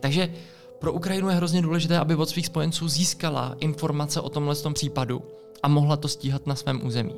Takže 0.00 0.32
pro 0.78 0.92
Ukrajinu 0.92 1.28
je 1.28 1.34
hrozně 1.34 1.62
důležité, 1.62 1.98
aby 1.98 2.14
od 2.14 2.28
svých 2.28 2.46
spojenců 2.46 2.88
získala 2.88 3.56
informace 3.60 4.20
o 4.20 4.28
tomhle 4.28 4.56
tom 4.56 4.74
případu 4.74 5.22
a 5.62 5.68
mohla 5.68 5.96
to 5.96 6.08
stíhat 6.08 6.46
na 6.46 6.54
svém 6.54 6.86
území. 6.86 7.14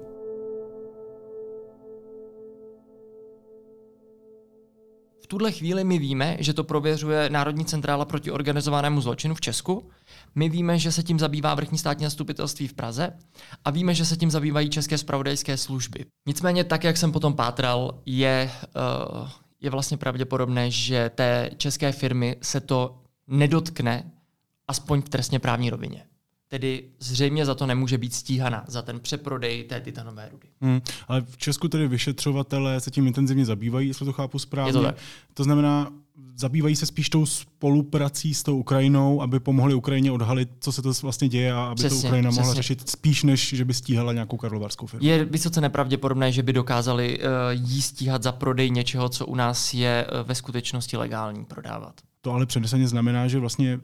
Tuhle 5.28 5.52
chvíli 5.52 5.85
my 5.85 5.99
víme, 5.99 6.37
že 6.40 6.54
to 6.54 6.64
prověřuje 6.64 7.30
Národní 7.30 7.64
centrála 7.64 8.04
proti 8.04 8.30
organizovanému 8.30 9.00
zločinu 9.00 9.35
v 9.35 9.40
Česku. 9.40 9.90
My 10.35 10.49
víme, 10.49 10.78
že 10.78 10.92
se 10.92 11.02
tím 11.02 11.18
zabývá 11.18 11.54
vrchní 11.54 11.78
státní 11.78 12.04
zastupitelství 12.04 12.68
v 12.68 12.75
Praze 12.75 13.12
a 13.64 13.70
víme, 13.70 13.94
že 13.94 14.04
se 14.04 14.16
tím 14.16 14.30
zabývají 14.30 14.70
české 14.70 14.99
spravodajské 14.99 15.56
služby. 15.56 16.04
Nicméně, 16.26 16.64
tak 16.64 16.85
jak 16.85 16.97
jsem 16.97 17.12
potom 17.12 17.35
pátral, 17.35 18.00
je, 18.06 18.50
uh, 19.23 19.28
je 19.61 19.70
vlastně 19.70 19.97
pravděpodobné, 19.97 20.70
že 20.70 21.11
té 21.14 21.50
české 21.56 21.92
firmy 21.92 22.37
se 22.42 22.61
to 22.61 23.02
nedotkne 23.26 24.11
aspoň 24.68 25.02
v 25.02 25.08
trestně 25.08 25.38
právní 25.38 25.70
rovině 25.70 26.04
tedy 26.49 26.85
zřejmě 26.99 27.47
za 27.47 27.55
to 27.55 27.67
nemůže 27.67 27.99
být 27.99 28.14
stíhana, 28.14 28.64
za 28.69 28.83
ten 28.83 29.00
přeprodej 29.00 29.64
té 29.64 29.81
titanové 29.81 30.28
rudy. 30.33 30.49
Hmm, 30.61 30.81
ale 31.09 31.21
v 31.21 31.37
Česku 31.37 31.69
tedy 31.69 31.88
vyšetřovatelé 31.88 32.81
se 32.81 32.90
tím 32.90 33.07
intenzivně 33.07 33.45
zabývají, 33.45 33.88
jestli 33.88 34.07
to 34.07 34.12
chápu 34.12 34.38
správně. 34.38 34.69
Je 34.69 34.73
to 34.73 34.83
tak. 34.83 34.97
To 35.35 35.45
znamená, 35.45 35.93
zabývají 36.37 36.76
se 36.76 36.87
spíš 36.87 37.09
tou 37.11 37.26
spoluprací 37.26 38.35
s 38.35 38.43
tou 38.43 38.59
Ukrajinou, 38.59 39.23
aby 39.23 39.40
pomohli 39.40 39.75
Ukrajině 39.75 40.12
odhalit, 40.12 40.49
co 40.61 40.73
se 40.73 40.83
to 40.83 40.93
vlastně 41.02 41.28
děje 41.28 41.52
a 41.52 41.64
aby 41.64 41.75
přesně, 41.75 42.00
to 42.00 42.07
Ukrajina 42.07 42.31
přesně. 42.31 42.40
mohla 42.40 42.55
řešit 42.55 42.90
spíš, 42.90 43.23
než 43.23 43.49
že 43.49 43.64
by 43.64 43.75
stíhala 43.75 44.12
nějakou 44.12 44.37
karlovarskou 44.37 44.87
firmu. 44.87 45.07
Je 45.07 45.25
vysoce 45.25 45.61
nepravděpodobné, 45.61 46.33
že 46.33 46.43
by 46.43 46.52
dokázali 46.52 47.19
uh, 47.19 47.25
jí 47.50 47.83
stíhat 47.83 48.23
za 48.23 48.33
prodej 48.33 48.71
něčeho, 48.71 49.09
co 49.09 49.26
u 49.26 49.35
nás 49.35 49.75
je 49.75 50.07
uh, 50.12 50.28
ve 50.28 50.35
skutečnosti 50.35 50.97
legální 50.97 51.45
prodávat. 51.45 51.95
To 52.28 52.35
ale 52.35 52.47
předesaně 52.47 52.88
znamená, 52.88 53.28
že 53.28 53.38
vlastně 53.38 53.80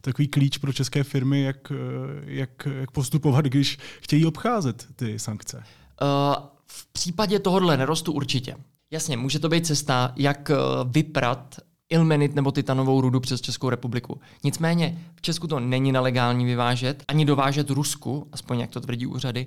takový 0.00 0.28
klíč 0.28 0.58
pro 0.58 0.72
české 0.72 1.04
firmy, 1.04 1.42
jak, 1.42 1.72
eh, 1.72 1.76
jak, 2.24 2.68
jak 2.80 2.90
postupovat, 2.90 3.44
když 3.44 3.78
chtějí 4.00 4.26
obcházet 4.26 4.86
ty 4.96 5.18
sankce? 5.18 5.56
Uh, 5.56 6.44
v 6.66 6.92
případě 6.92 7.38
tohohle 7.38 7.76
nerostu 7.76 8.12
určitě. 8.12 8.56
Jasně, 8.90 9.16
může 9.16 9.38
to 9.38 9.48
být 9.48 9.66
cesta, 9.66 10.12
jak 10.16 10.50
vyprat 10.84 11.56
ilmenit 11.90 12.34
nebo 12.34 12.52
titanovou 12.52 13.00
rudu 13.00 13.20
přes 13.20 13.40
Českou 13.40 13.70
republiku. 13.70 14.20
Nicméně 14.44 14.98
v 15.14 15.22
Česku 15.22 15.46
to 15.46 15.60
není 15.60 15.92
nelegální 15.92 16.44
vyvážet, 16.44 17.04
ani 17.08 17.24
dovážet 17.24 17.70
Rusku, 17.70 18.28
aspoň 18.32 18.60
jak 18.60 18.70
to 18.70 18.80
tvrdí 18.80 19.06
úřady, 19.06 19.46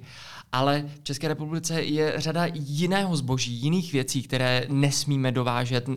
ale 0.52 0.86
v 1.00 1.04
České 1.04 1.28
republice 1.28 1.82
je 1.82 2.14
řada 2.18 2.46
jiného 2.54 3.18
zboží, 3.18 3.54
jiných 3.54 3.94
věcí, 3.94 4.24
které 4.24 4.66
nesmíme 4.70 5.32
dovážet, 5.32 5.90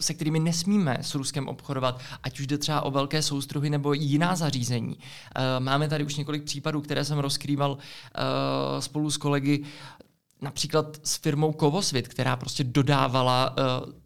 se 0.00 0.14
kterými 0.14 0.40
nesmíme 0.40 0.98
s 1.00 1.14
Ruskem 1.14 1.48
obchodovat, 1.48 2.00
ať 2.22 2.40
už 2.40 2.46
jde 2.46 2.58
třeba 2.58 2.80
o 2.82 2.90
velké 2.90 3.22
soustruhy 3.22 3.70
nebo 3.70 3.92
jiná 3.92 4.36
zařízení. 4.36 4.98
Eh, 4.98 5.60
máme 5.60 5.88
tady 5.88 6.04
už 6.04 6.16
několik 6.16 6.44
případů, 6.44 6.80
které 6.80 7.04
jsem 7.04 7.18
rozkrýval 7.18 7.78
eh, 7.78 8.82
spolu 8.82 9.10
s 9.10 9.16
kolegy, 9.16 9.64
například 10.42 11.00
s 11.02 11.16
firmou 11.16 11.52
Kovosvit, 11.52 12.08
která 12.08 12.36
prostě 12.36 12.64
dodávala 12.64 13.54
eh, 13.58 14.03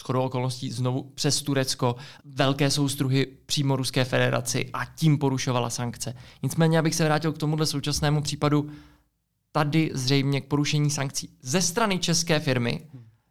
shodou 0.00 0.22
okolností 0.22 0.70
znovu 0.70 1.12
přes 1.14 1.42
Turecko 1.42 1.96
velké 2.24 2.70
soustruhy 2.70 3.26
přímo 3.46 3.76
Ruské 3.76 4.04
federaci 4.04 4.70
a 4.72 4.84
tím 4.84 5.18
porušovala 5.18 5.70
sankce. 5.70 6.14
Nicméně, 6.42 6.78
abych 6.78 6.94
se 6.94 7.04
vrátil 7.04 7.32
k 7.32 7.38
tomuhle 7.38 7.66
současnému 7.66 8.22
případu, 8.22 8.70
tady 9.52 9.90
zřejmě 9.94 10.40
k 10.40 10.46
porušení 10.46 10.90
sankcí 10.90 11.28
ze 11.42 11.62
strany 11.62 11.98
české 11.98 12.40
firmy 12.40 12.86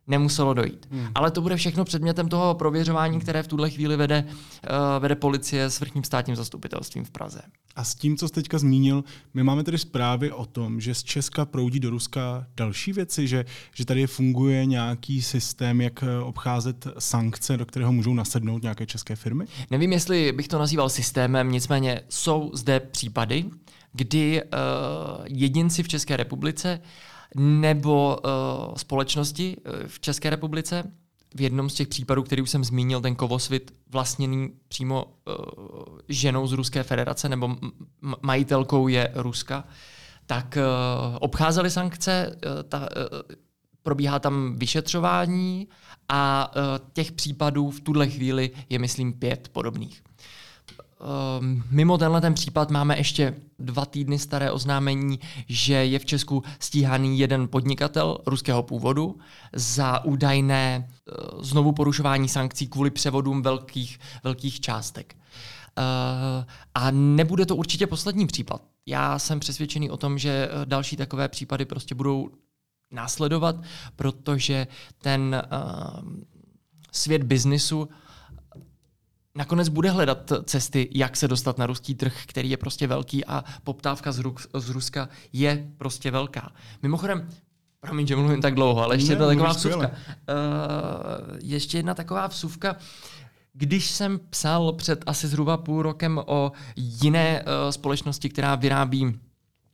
nemuselo 0.09 0.53
dojít. 0.53 0.87
Hmm. 0.91 1.07
Ale 1.15 1.31
to 1.31 1.41
bude 1.41 1.55
všechno 1.55 1.85
předmětem 1.85 2.29
toho 2.29 2.53
prověřování, 2.53 3.19
které 3.19 3.43
v 3.43 3.47
tuhle 3.47 3.69
chvíli 3.69 3.97
vede, 3.97 4.25
uh, 4.27 4.75
vede 4.99 5.15
policie 5.15 5.69
s 5.69 5.79
vrchním 5.79 6.03
státním 6.03 6.35
zastupitelstvím 6.35 7.05
v 7.05 7.11
Praze. 7.11 7.41
A 7.75 7.83
s 7.83 7.95
tím, 7.95 8.17
co 8.17 8.27
jste 8.27 8.41
teďka 8.41 8.57
zmínil, 8.57 9.03
my 9.33 9.43
máme 9.43 9.63
tedy 9.63 9.77
zprávy 9.77 10.31
o 10.31 10.45
tom, 10.45 10.81
že 10.81 10.95
z 10.95 11.03
Česka 11.03 11.45
proudí 11.45 11.79
do 11.79 11.89
Ruska 11.89 12.45
další 12.57 12.93
věci, 12.93 13.27
že, 13.27 13.45
že 13.75 13.85
tady 13.85 14.07
funguje 14.07 14.65
nějaký 14.65 15.21
systém, 15.21 15.81
jak 15.81 16.03
eh, 16.03 16.19
obcházet 16.19 16.87
sankce, 16.99 17.57
do 17.57 17.65
kterého 17.65 17.91
můžou 17.91 18.13
nasednout 18.13 18.61
nějaké 18.61 18.85
české 18.85 19.15
firmy? 19.15 19.45
Nevím, 19.71 19.93
jestli 19.93 20.31
bych 20.31 20.47
to 20.47 20.59
nazýval 20.59 20.89
systémem, 20.89 21.51
nicméně 21.51 22.01
jsou 22.09 22.51
zde 22.53 22.79
případy, 22.79 23.45
kdy 23.93 24.41
uh, 24.43 24.49
jedinci 25.25 25.83
v 25.83 25.87
České 25.87 26.17
republice 26.17 26.81
nebo 27.35 28.17
uh, 28.17 28.75
společnosti 28.75 29.57
v 29.87 29.99
České 29.99 30.29
republice 30.29 30.91
v 31.35 31.41
jednom 31.41 31.69
z 31.69 31.73
těch 31.73 31.87
případů, 31.87 32.23
který 32.23 32.41
už 32.41 32.49
jsem 32.49 32.63
zmínil, 32.63 33.01
ten 33.01 33.15
kovosvit 33.15 33.73
vlastněný 33.89 34.49
přímo 34.67 35.05
uh, 35.05 35.99
ženou 36.09 36.47
z 36.47 36.51
Ruské 36.51 36.83
federace 36.83 37.29
nebo 37.29 37.55
majitelkou 38.21 38.87
je 38.87 39.11
Ruska, 39.15 39.63
tak 40.25 40.57
uh, 40.57 41.17
obcházeli 41.19 41.69
sankce, 41.69 42.35
uh, 42.35 42.63
ta, 42.69 42.79
uh, 42.79 42.85
probíhá 43.83 44.19
tam 44.19 44.55
vyšetřování 44.55 45.67
a 46.09 46.51
těch 46.93 47.11
případů 47.11 47.69
v 47.69 47.81
tuhle 47.81 48.09
chvíli 48.09 48.51
je, 48.69 48.79
myslím, 48.79 49.13
pět 49.13 49.49
podobných. 49.49 50.03
Ehm, 50.03 50.19
mimo 51.71 51.97
tenhle 51.97 52.21
ten 52.21 52.33
případ 52.33 52.71
máme 52.71 52.97
ještě 52.97 53.35
dva 53.59 53.85
týdny 53.85 54.19
staré 54.19 54.51
oznámení, 54.51 55.19
že 55.47 55.73
je 55.73 55.99
v 55.99 56.05
Česku 56.05 56.43
stíhaný 56.59 57.19
jeden 57.19 57.47
podnikatel 57.47 58.17
ruského 58.25 58.63
původu 58.63 59.19
za 59.53 60.05
údajné 60.05 60.87
eh, 60.89 61.13
znovu 61.39 61.71
porušování 61.71 62.29
sankcí 62.29 62.67
kvůli 62.67 62.89
převodům 62.89 63.41
velkých, 63.41 63.99
velkých 64.23 64.59
částek. 64.59 65.15
Uh, 65.77 66.45
a 66.75 66.91
nebude 66.91 67.45
to 67.45 67.55
určitě 67.55 67.87
poslední 67.87 68.27
případ. 68.27 68.61
Já 68.85 69.19
jsem 69.19 69.39
přesvědčený 69.39 69.89
o 69.89 69.97
tom, 69.97 70.17
že 70.17 70.49
eh, 70.51 70.65
další 70.65 70.97
takové 70.97 71.27
případy 71.27 71.65
prostě 71.65 71.95
budou 71.95 72.29
následovat, 72.91 73.55
protože 73.95 74.67
ten 75.01 75.41
uh, 75.51 76.09
svět 76.91 77.23
biznisu 77.23 77.89
nakonec 79.35 79.69
bude 79.69 79.89
hledat 79.89 80.31
cesty, 80.43 80.89
jak 80.91 81.17
se 81.17 81.27
dostat 81.27 81.57
na 81.57 81.65
ruský 81.65 81.95
trh, 81.95 82.21
který 82.25 82.49
je 82.49 82.57
prostě 82.57 82.87
velký 82.87 83.25
a 83.25 83.43
poptávka 83.63 84.11
z, 84.11 84.19
Rus- 84.19 84.47
z 84.53 84.69
Ruska 84.69 85.09
je 85.33 85.67
prostě 85.77 86.11
velká. 86.11 86.51
Mimochodem, 86.81 87.29
promiň, 87.79 88.07
že 88.07 88.15
mluvím 88.15 88.41
tak 88.41 88.55
dlouho, 88.55 88.83
ale 88.83 88.95
ještě 88.95 89.07
ne, 89.07 89.13
jedna 89.13 89.27
taková 89.27 89.51
vsuvka. 89.51 89.87
Uh, 89.87 89.93
ještě 91.43 91.77
jedna 91.77 91.93
taková 91.93 92.27
vsuvka. 92.27 92.75
Když 93.53 93.91
jsem 93.91 94.19
psal 94.29 94.73
před 94.73 95.03
asi 95.05 95.27
zhruba 95.27 95.57
půl 95.57 95.81
rokem 95.81 96.21
o 96.25 96.51
jiné 96.75 97.43
uh, 97.43 97.71
společnosti, 97.71 98.29
která 98.29 98.55
vyrábí 98.55 99.19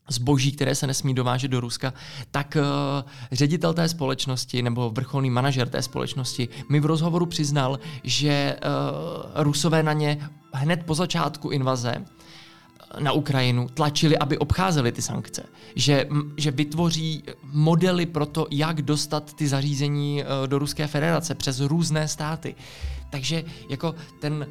zboží, 0.07 0.51
které 0.51 0.75
se 0.75 0.87
nesmí 0.87 1.13
dovážet 1.13 1.51
do 1.51 1.59
Ruska, 1.59 1.93
tak 2.31 2.57
uh, 2.59 3.09
ředitel 3.31 3.73
té 3.73 3.89
společnosti 3.89 4.61
nebo 4.61 4.89
vrcholný 4.89 5.29
manažer 5.29 5.69
té 5.69 5.81
společnosti 5.81 6.49
mi 6.69 6.79
v 6.79 6.85
rozhovoru 6.85 7.25
přiznal, 7.25 7.79
že 8.03 8.55
uh, 8.55 9.43
Rusové 9.43 9.83
na 9.83 9.93
ně 9.93 10.29
hned 10.53 10.83
po 10.85 10.95
začátku 10.95 11.49
invaze 11.49 11.95
eh, 11.95 13.01
na 13.03 13.11
Ukrajinu 13.11 13.67
tlačili, 13.73 14.17
aby 14.17 14.37
obcházeli 14.37 14.91
ty 14.91 15.01
sankce. 15.01 15.43
Že, 15.75 16.07
že 16.37 16.51
vytvoří 16.51 17.23
modely 17.43 18.05
pro 18.05 18.25
to, 18.25 18.47
jak 18.51 18.81
dostat 18.81 19.33
ty 19.33 19.47
zařízení 19.47 20.23
do 20.45 20.59
Ruské 20.59 20.87
federace 20.87 21.35
přes 21.35 21.59
různé 21.59 22.07
státy. 22.07 22.55
Takže 23.09 23.43
jako 23.69 23.95
ten 24.19 24.47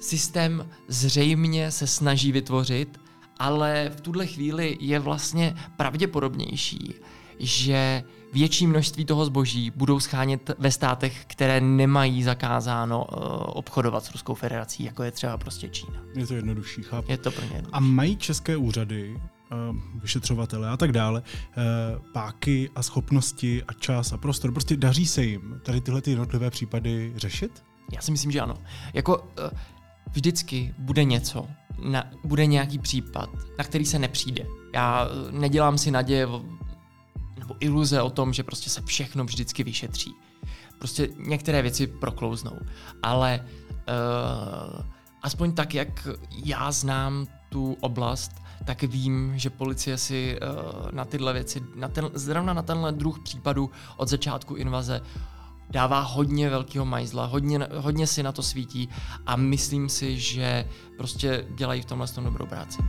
systém 0.00 0.66
zřejmě 0.88 1.70
se 1.70 1.86
snaží 1.86 2.32
vytvořit, 2.32 3.01
ale 3.42 3.90
v 3.96 4.00
tuhle 4.00 4.26
chvíli 4.26 4.76
je 4.80 4.98
vlastně 4.98 5.54
pravděpodobnější, 5.76 6.94
že 7.38 8.02
větší 8.32 8.66
množství 8.66 9.04
toho 9.04 9.24
zboží 9.24 9.70
budou 9.70 10.00
schánět 10.00 10.50
ve 10.58 10.70
státech, 10.70 11.24
které 11.26 11.60
nemají 11.60 12.22
zakázáno 12.22 13.04
uh, 13.04 13.18
obchodovat 13.46 14.04
s 14.04 14.12
Ruskou 14.12 14.34
federací, 14.34 14.84
jako 14.84 15.02
je 15.02 15.10
třeba 15.10 15.38
prostě 15.38 15.68
Čína. 15.68 16.02
Je 16.14 16.26
to 16.26 16.34
jednodušší, 16.34 16.82
chápu. 16.82 17.10
Je 17.10 17.18
to 17.18 17.30
pro 17.30 17.44
ně 17.44 17.62
A 17.72 17.80
mají 17.80 18.16
české 18.16 18.56
úřady, 18.56 19.14
uh, 19.16 19.76
vyšetřovatele 19.94 20.68
a 20.68 20.76
tak 20.76 20.92
dále, 20.92 21.22
uh, 21.22 22.12
páky 22.12 22.70
a 22.74 22.82
schopnosti 22.82 23.62
a 23.68 23.72
čas 23.72 24.12
a 24.12 24.16
prostor, 24.16 24.52
prostě 24.52 24.76
daří 24.76 25.06
se 25.06 25.24
jim 25.24 25.60
tady 25.62 25.80
tyhle 25.80 26.02
ty 26.02 26.10
jednotlivé 26.10 26.50
případy 26.50 27.12
řešit? 27.16 27.62
Já 27.92 28.00
si 28.00 28.10
myslím, 28.10 28.30
že 28.30 28.40
ano. 28.40 28.54
Jako 28.94 29.24
vždycky 30.10 30.74
bude 30.78 31.04
něco, 31.04 31.48
na, 31.82 32.10
bude 32.24 32.46
nějaký 32.46 32.78
případ, 32.78 33.30
na 33.58 33.64
který 33.64 33.86
se 33.86 33.98
nepřijde. 33.98 34.46
Já 34.74 35.08
eh, 35.08 35.32
nedělám 35.32 35.78
si 35.78 35.90
naděje 35.90 36.26
nebo 37.38 37.54
iluze 37.60 38.02
o 38.02 38.10
tom, 38.10 38.32
že 38.32 38.42
prostě 38.42 38.70
se 38.70 38.82
všechno 38.82 39.24
vždycky 39.24 39.64
vyšetří. 39.64 40.14
Prostě 40.78 41.08
některé 41.18 41.62
věci 41.62 41.86
proklouznou. 41.86 42.58
Ale 43.02 43.40
uh, 43.44 44.82
aspoň 45.22 45.52
tak, 45.52 45.74
jak 45.74 46.08
já 46.44 46.72
znám 46.72 47.26
tu 47.48 47.76
oblast, 47.80 48.32
tak 48.64 48.82
vím, 48.82 49.32
že 49.38 49.50
policie 49.50 49.98
si 49.98 50.38
uh, 50.38 50.92
na 50.92 51.04
tyhle 51.04 51.32
věci, 51.32 51.62
na 51.74 51.88
ten, 51.88 52.10
zrovna 52.14 52.52
na 52.52 52.62
tenhle 52.62 52.92
druh 52.92 53.18
případu 53.18 53.70
od 53.96 54.08
začátku 54.08 54.54
invaze 54.54 55.00
dává 55.72 56.00
hodně 56.00 56.50
velkého 56.50 56.84
majzla, 56.84 57.26
hodně, 57.26 57.58
hodně 57.76 58.06
si 58.06 58.22
na 58.22 58.32
to 58.32 58.42
svítí 58.42 58.88
a 59.26 59.36
myslím 59.36 59.88
si, 59.88 60.20
že 60.20 60.68
prostě 60.96 61.46
dělají 61.54 61.82
v 61.82 61.84
tomhle 61.84 62.08
tom 62.08 62.24
dobrou 62.24 62.46
práci. 62.46 62.82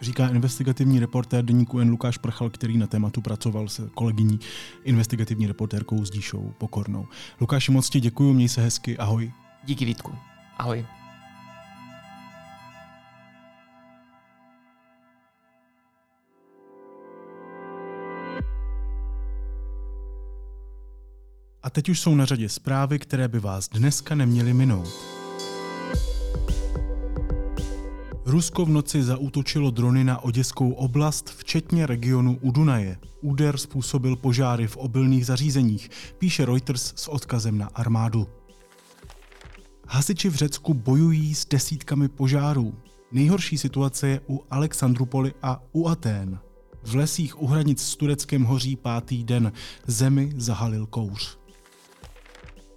Říká 0.00 0.28
investigativní 0.28 1.00
reportér 1.00 1.44
deníku 1.44 1.78
N. 1.78 1.90
Lukáš 1.90 2.18
Prchal, 2.18 2.50
který 2.50 2.78
na 2.78 2.86
tématu 2.86 3.20
pracoval 3.20 3.68
se 3.68 3.90
kolegyní 3.94 4.40
investigativní 4.84 5.46
reportérkou 5.46 6.04
s 6.04 6.10
Díšou 6.10 6.54
Pokornou. 6.58 7.06
Lukáši, 7.40 7.72
moc 7.72 7.90
ti 7.90 8.00
děkuji, 8.00 8.32
měj 8.32 8.48
se 8.48 8.62
hezky, 8.62 8.98
ahoj. 8.98 9.32
Díky 9.64 9.84
Vítku, 9.84 10.14
ahoj. 10.58 10.99
A 21.70 21.72
teď 21.72 21.88
už 21.88 22.00
jsou 22.00 22.14
na 22.14 22.24
řadě 22.24 22.48
zprávy, 22.48 22.98
které 22.98 23.28
by 23.28 23.40
vás 23.40 23.68
dneska 23.68 24.14
neměly 24.14 24.54
minout. 24.54 24.88
Rusko 28.24 28.64
v 28.64 28.68
noci 28.68 29.02
zaútočilo 29.02 29.70
drony 29.70 30.04
na 30.04 30.24
Oděskou 30.24 30.72
oblast, 30.72 31.30
včetně 31.30 31.86
regionu 31.86 32.38
u 32.40 32.50
Dunaje. 32.50 32.98
Úder 33.20 33.56
způsobil 33.56 34.16
požáry 34.16 34.66
v 34.66 34.76
obilných 34.76 35.26
zařízeních, 35.26 35.90
píše 36.18 36.44
Reuters 36.44 36.92
s 36.96 37.08
odkazem 37.08 37.58
na 37.58 37.66
armádu. 37.74 38.28
Hasiči 39.88 40.28
v 40.28 40.34
Řecku 40.34 40.74
bojují 40.74 41.34
s 41.34 41.46
desítkami 41.46 42.08
požárů. 42.08 42.74
Nejhorší 43.12 43.58
situace 43.58 44.08
je 44.08 44.20
u 44.28 44.44
Alexandrupoly 44.50 45.32
a 45.42 45.62
u 45.72 45.88
Atén. 45.88 46.38
V 46.82 46.94
lesích 46.94 47.42
u 47.42 47.46
hranic 47.46 47.82
s 47.82 47.96
Tureckem 47.96 48.44
hoří 48.44 48.76
pátý 48.76 49.24
den. 49.24 49.52
Zemi 49.86 50.32
zahalil 50.36 50.86
kouř. 50.86 51.39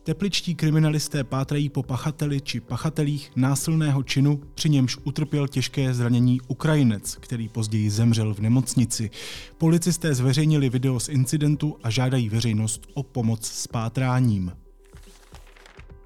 Tepličtí 0.04 0.56
kriminalisté 0.56 1.24
pátrají 1.24 1.70
po 1.70 1.84
pachateli 1.84 2.42
či 2.42 2.60
pachatelích 2.60 3.32
násilného 3.36 4.04
činu, 4.04 4.42
při 4.56 4.70
němž 4.70 4.98
utrpěl 5.04 5.48
těžké 5.48 5.94
zranění 5.94 6.42
Ukrajinec, 6.48 7.16
který 7.16 7.50
později 7.50 7.90
zemřel 7.90 8.34
v 8.34 8.40
nemocnici. 8.40 9.10
Policisté 9.58 10.14
zveřejnili 10.14 10.70
video 10.70 11.00
z 11.00 11.10
incidentu 11.10 11.78
a 11.84 11.90
žádají 11.90 12.30
veřejnost 12.30 12.88
o 12.94 13.04
pomoc 13.04 13.46
s 13.46 13.68
pátráním. 13.68 14.63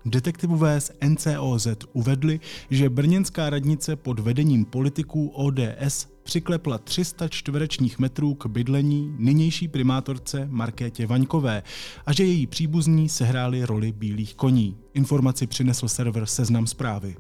Detektivové 0.10 0.82
z 0.82 0.92
NCOZ 1.08 1.68
uvedli, 1.94 2.40
že 2.70 2.90
brněnská 2.90 3.50
radnice 3.50 3.96
pod 3.96 4.20
vedením 4.20 4.66
politiků 4.66 5.28
ODS 5.28 6.08
přiklepla 6.24 6.78
300 6.78 7.28
čtverečních 7.28 8.00
metrů 8.00 8.34
k 8.34 8.46
bydlení 8.46 9.16
nynější 9.18 9.68
primátorce 9.68 10.48
Markétě 10.52 11.08
Vaňkové 11.08 11.64
a 12.06 12.14
že 12.14 12.24
její 12.24 12.48
příbuzní 12.48 13.10
sehráli 13.10 13.66
roli 13.66 13.92
bílých 13.92 14.36
koní. 14.36 14.78
Informaci 14.94 15.48
přinesl 15.48 15.88
server 15.88 16.26
Seznam 16.26 16.68
zprávy 16.68 17.16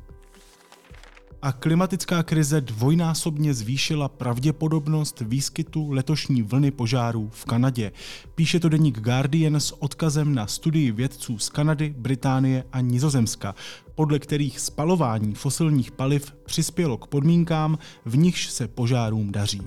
a 1.48 1.52
klimatická 1.52 2.24
krize 2.24 2.62
dvojnásobně 2.62 3.54
zvýšila 3.54 4.10
pravděpodobnost 4.10 5.22
výskytu 5.22 5.92
letošní 5.92 6.42
vlny 6.42 6.72
požárů 6.72 7.30
v 7.34 7.46
Kanadě. 7.46 7.92
Píše 8.36 8.60
to 8.60 8.70
deník 8.70 9.00
Guardian 9.00 9.56
s 9.56 9.84
odkazem 9.84 10.36
na 10.36 10.48
studii 10.48 10.92
vědců 10.92 11.40
z 11.40 11.50
Kanady, 11.50 11.96
Británie 11.98 12.64
a 12.72 12.82
Nizozemska, 12.82 13.56
podle 13.96 14.20
kterých 14.20 14.60
spalování 14.60 15.34
fosilních 15.34 15.92
paliv 15.92 16.36
přispělo 16.46 16.98
k 16.98 17.08
podmínkám, 17.08 17.78
v 18.06 18.18
nichž 18.18 18.48
se 18.48 18.68
požárům 18.68 19.32
daří. 19.32 19.62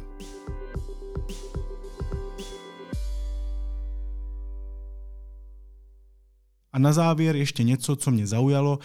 A 6.73 6.79
na 6.79 6.93
závěr 6.93 7.37
ještě 7.37 7.63
něco, 7.63 7.97
co 7.97 8.11
mě 8.11 8.27
zaujalo 8.27 8.79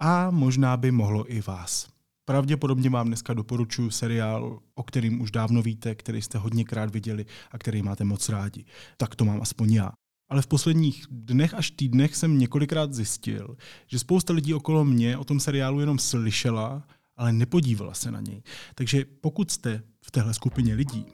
a 0.00 0.30
možná 0.30 0.76
by 0.76 0.90
mohlo 0.90 1.32
i 1.32 1.40
vás. 1.40 1.91
Pravděpodobně 2.24 2.90
vám 2.90 3.06
dneska 3.06 3.34
doporučuji 3.34 3.90
seriál, 3.90 4.60
o 4.74 4.82
kterým 4.82 5.20
už 5.20 5.30
dávno 5.30 5.62
víte, 5.62 5.94
který 5.94 6.22
jste 6.22 6.38
hodněkrát 6.38 6.90
viděli 6.90 7.26
a 7.50 7.58
který 7.58 7.82
máte 7.82 8.04
moc 8.04 8.28
rádi. 8.28 8.64
Tak 8.96 9.14
to 9.14 9.24
mám 9.24 9.42
aspoň 9.42 9.72
já. 9.72 9.92
Ale 10.30 10.42
v 10.42 10.46
posledních 10.46 11.06
dnech 11.10 11.54
až 11.54 11.70
týdnech 11.70 12.16
jsem 12.16 12.38
několikrát 12.38 12.94
zjistil, 12.94 13.56
že 13.86 13.98
spousta 13.98 14.32
lidí 14.32 14.54
okolo 14.54 14.84
mě 14.84 15.16
o 15.16 15.24
tom 15.24 15.40
seriálu 15.40 15.80
jenom 15.80 15.98
slyšela, 15.98 16.82
ale 17.16 17.32
nepodívala 17.32 17.94
se 17.94 18.10
na 18.10 18.20
něj. 18.20 18.42
Takže 18.74 19.04
pokud 19.20 19.50
jste 19.50 19.82
v 20.04 20.10
téhle 20.10 20.34
skupině 20.34 20.74
lidí, 20.74 21.06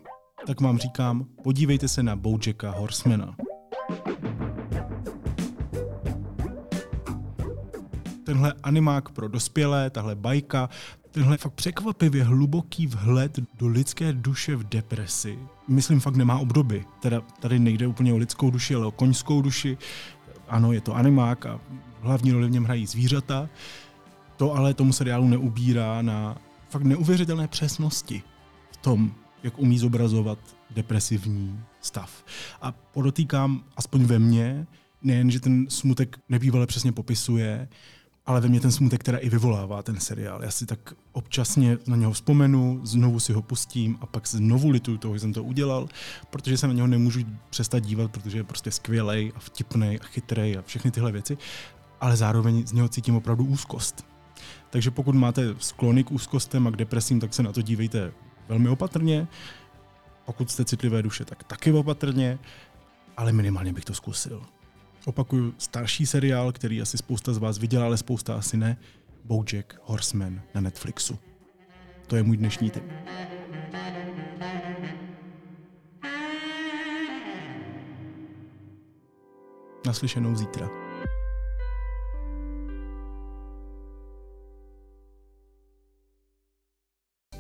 tak 0.47 0.61
vám 0.61 0.79
říkám, 0.79 1.25
podívejte 1.43 1.89
se 1.89 2.03
na 2.03 2.17
Bojacka 2.17 2.71
Horsemana. 2.71 3.37
Tenhle 8.29 8.55
animák 8.63 9.09
pro 9.09 9.29
dospělé, 9.29 9.91
tahle 9.91 10.15
bajka, 10.15 10.69
tenhle 11.11 11.37
fakt 11.37 11.53
překvapivě 11.53 12.25
hluboký 12.25 12.87
vhled 12.87 13.39
do 13.59 13.69
lidské 13.69 14.13
duše 14.13 14.57
v 14.57 14.65
depresi, 14.65 15.39
myslím 15.69 16.01
fakt 16.01 16.17
nemá 16.17 16.39
obdoby. 16.39 16.85
Teda 17.01 17.21
tady 17.41 17.59
nejde 17.59 17.87
úplně 17.87 18.13
o 18.13 18.17
lidskou 18.17 18.51
duši, 18.51 18.75
ale 18.75 18.87
o 18.87 18.91
koňskou 18.91 19.43
duši. 19.43 19.79
Ano, 20.49 20.73
je 20.73 20.81
to 20.81 20.95
animák 20.95 21.47
a 21.47 21.61
hlavní 22.01 22.33
roli 22.33 22.47
v 22.47 22.51
něm 22.51 22.65
hrají 22.65 22.87
zvířata. 22.87 23.49
To 24.37 24.55
ale 24.55 24.75
tomu 24.75 24.93
seriálu 24.93 25.29
neubírá 25.29 26.03
na 26.03 26.39
fakt 26.69 26.83
neuvěřitelné 26.83 27.49
přesnosti 27.49 28.23
v 28.71 28.77
tom, 28.77 29.13
jak 29.43 29.59
umí 29.59 29.79
zobrazovat 29.79 30.39
depresivní 30.71 31.61
stav. 31.81 32.25
A 32.63 32.73
podotýkám, 32.73 33.65
aspoň 33.77 34.05
ve 34.05 34.19
mně, 34.19 34.67
nejen, 35.03 35.31
že 35.31 35.41
ten 35.41 35.67
smutek 35.69 36.19
nebývale 36.29 36.67
přesně 36.67 36.93
popisuje, 36.93 37.69
ale 38.29 38.41
ve 38.41 38.49
mně 38.49 38.61
ten 38.61 38.73
smutek 38.73 39.03
teda 39.03 39.19
i 39.19 39.29
vyvolává 39.29 39.83
ten 39.83 40.01
seriál. 40.01 40.45
Já 40.45 40.51
si 40.51 40.67
tak 40.67 40.95
občasně 41.13 41.79
na 41.87 41.97
něho 41.97 42.13
vzpomenu, 42.13 42.81
znovu 42.83 43.21
si 43.21 43.33
ho 43.33 43.43
pustím 43.43 43.99
a 44.01 44.07
pak 44.07 44.29
znovu 44.29 44.71
lituju 44.71 44.99
toho, 44.99 45.15
že 45.15 45.21
jsem 45.21 45.33
to 45.33 45.45
udělal, 45.45 45.89
protože 46.31 46.59
se 46.59 46.67
na 46.67 46.73
něho 46.73 46.87
nemůžu 46.87 47.21
přestat 47.51 47.79
dívat, 47.79 48.11
protože 48.11 48.39
je 48.39 48.45
prostě 48.45 48.71
skvělej 48.71 49.33
a 49.37 49.39
vtipný 49.39 49.99
a 50.01 50.05
chytrý 50.05 50.57
a 50.57 50.63
všechny 50.63 50.91
tyhle 50.91 51.13
věci, 51.13 51.39
ale 52.01 52.17
zároveň 52.17 52.67
z 52.67 52.73
něho 52.73 52.89
cítím 52.89 53.17
opravdu 53.17 53.45
úzkost. 53.45 54.07
Takže 54.71 54.91
pokud 54.91 55.15
máte 55.15 55.55
sklony 55.59 56.05
k 56.05 56.13
úzkostem 56.13 56.67
a 56.67 56.71
k 56.71 56.77
depresím, 56.77 57.21
tak 57.21 57.35
se 57.35 57.43
na 57.43 57.53
to 57.53 57.63
dívejte 57.63 58.13
velmi 58.49 58.69
opatrně. 58.69 59.29
Pokud 60.27 60.51
jste 60.51 60.65
citlivé 60.65 61.03
duše, 61.03 61.25
tak 61.25 61.45
taky 61.45 61.73
opatrně, 61.73 62.39
ale 63.17 63.33
minimálně 63.33 63.73
bych 63.73 63.85
to 63.85 63.95
zkusil. 63.95 64.43
Opakuju, 65.07 65.55
starší 65.59 66.07
seriál, 66.07 66.53
který 66.53 66.83
asi 66.83 66.99
spousta 66.99 67.33
z 67.33 67.39
vás 67.39 67.59
viděla, 67.59 67.85
ale 67.85 67.97
spousta 67.97 68.35
asi 68.35 68.57
ne, 68.57 68.77
Bojack 69.25 69.79
Horseman 69.83 70.41
na 70.55 70.61
Netflixu. 70.61 71.19
To 72.07 72.17
je 72.17 72.23
můj 72.23 72.37
dnešní 72.37 72.71
tip. 72.71 72.85
Naslyšenou 79.87 80.37
zítra. 80.37 80.69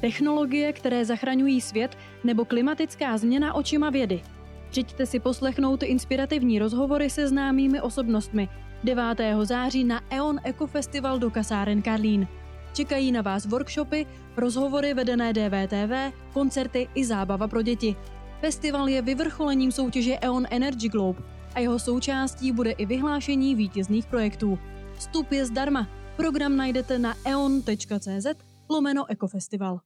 Technologie, 0.01 0.73
které 0.73 1.05
zachraňují 1.05 1.61
svět, 1.61 1.99
nebo 2.25 2.45
klimatická 2.45 3.19
změna 3.19 3.55
očima 3.55 3.91
vědy. 3.91 4.23
Přijďte 4.71 5.07
si 5.07 5.21
poslechnout 5.21 5.83
inspirativní 5.83 6.59
rozhovory 6.59 7.11
se 7.11 7.29
známými 7.29 7.81
osobnostmi 7.81 8.49
9. 8.85 9.03
září 9.43 9.85
na 9.85 10.01
EON 10.11 10.41
Eco 10.45 10.67
Festival 10.67 11.19
do 11.19 11.31
kasáren 11.31 11.83
Karlín. 11.83 12.29
Čekají 12.73 13.13
na 13.13 13.23
vás 13.23 13.47
workshopy, 13.47 14.07
rozhovory 14.37 14.95
vedené 14.95 15.33
DVTV, 15.33 16.15
koncerty 16.33 16.89
i 16.95 17.05
zábava 17.05 17.49
pro 17.49 17.63
děti. 17.63 17.97
Festival 18.41 18.89
je 18.89 19.03
vyvrcholením 19.03 19.73
soutěže 19.73 20.19
EON 20.19 20.47
Energy 20.51 20.89
Globe 20.89 21.23
a 21.55 21.61
jeho 21.61 21.79
součástí 21.79 22.53
bude 22.53 22.71
i 22.71 22.87
vyhlášení 22.87 23.55
vítězných 23.55 24.07
projektů. 24.07 24.59
Vstup 24.95 25.33
je 25.33 25.47
zdarma. 25.47 25.89
Program 26.17 26.57
najdete 26.57 26.99
na 26.99 27.15
eon.cz 27.27 28.27
lomeno 28.71 29.11
Ekofestival. 29.11 29.81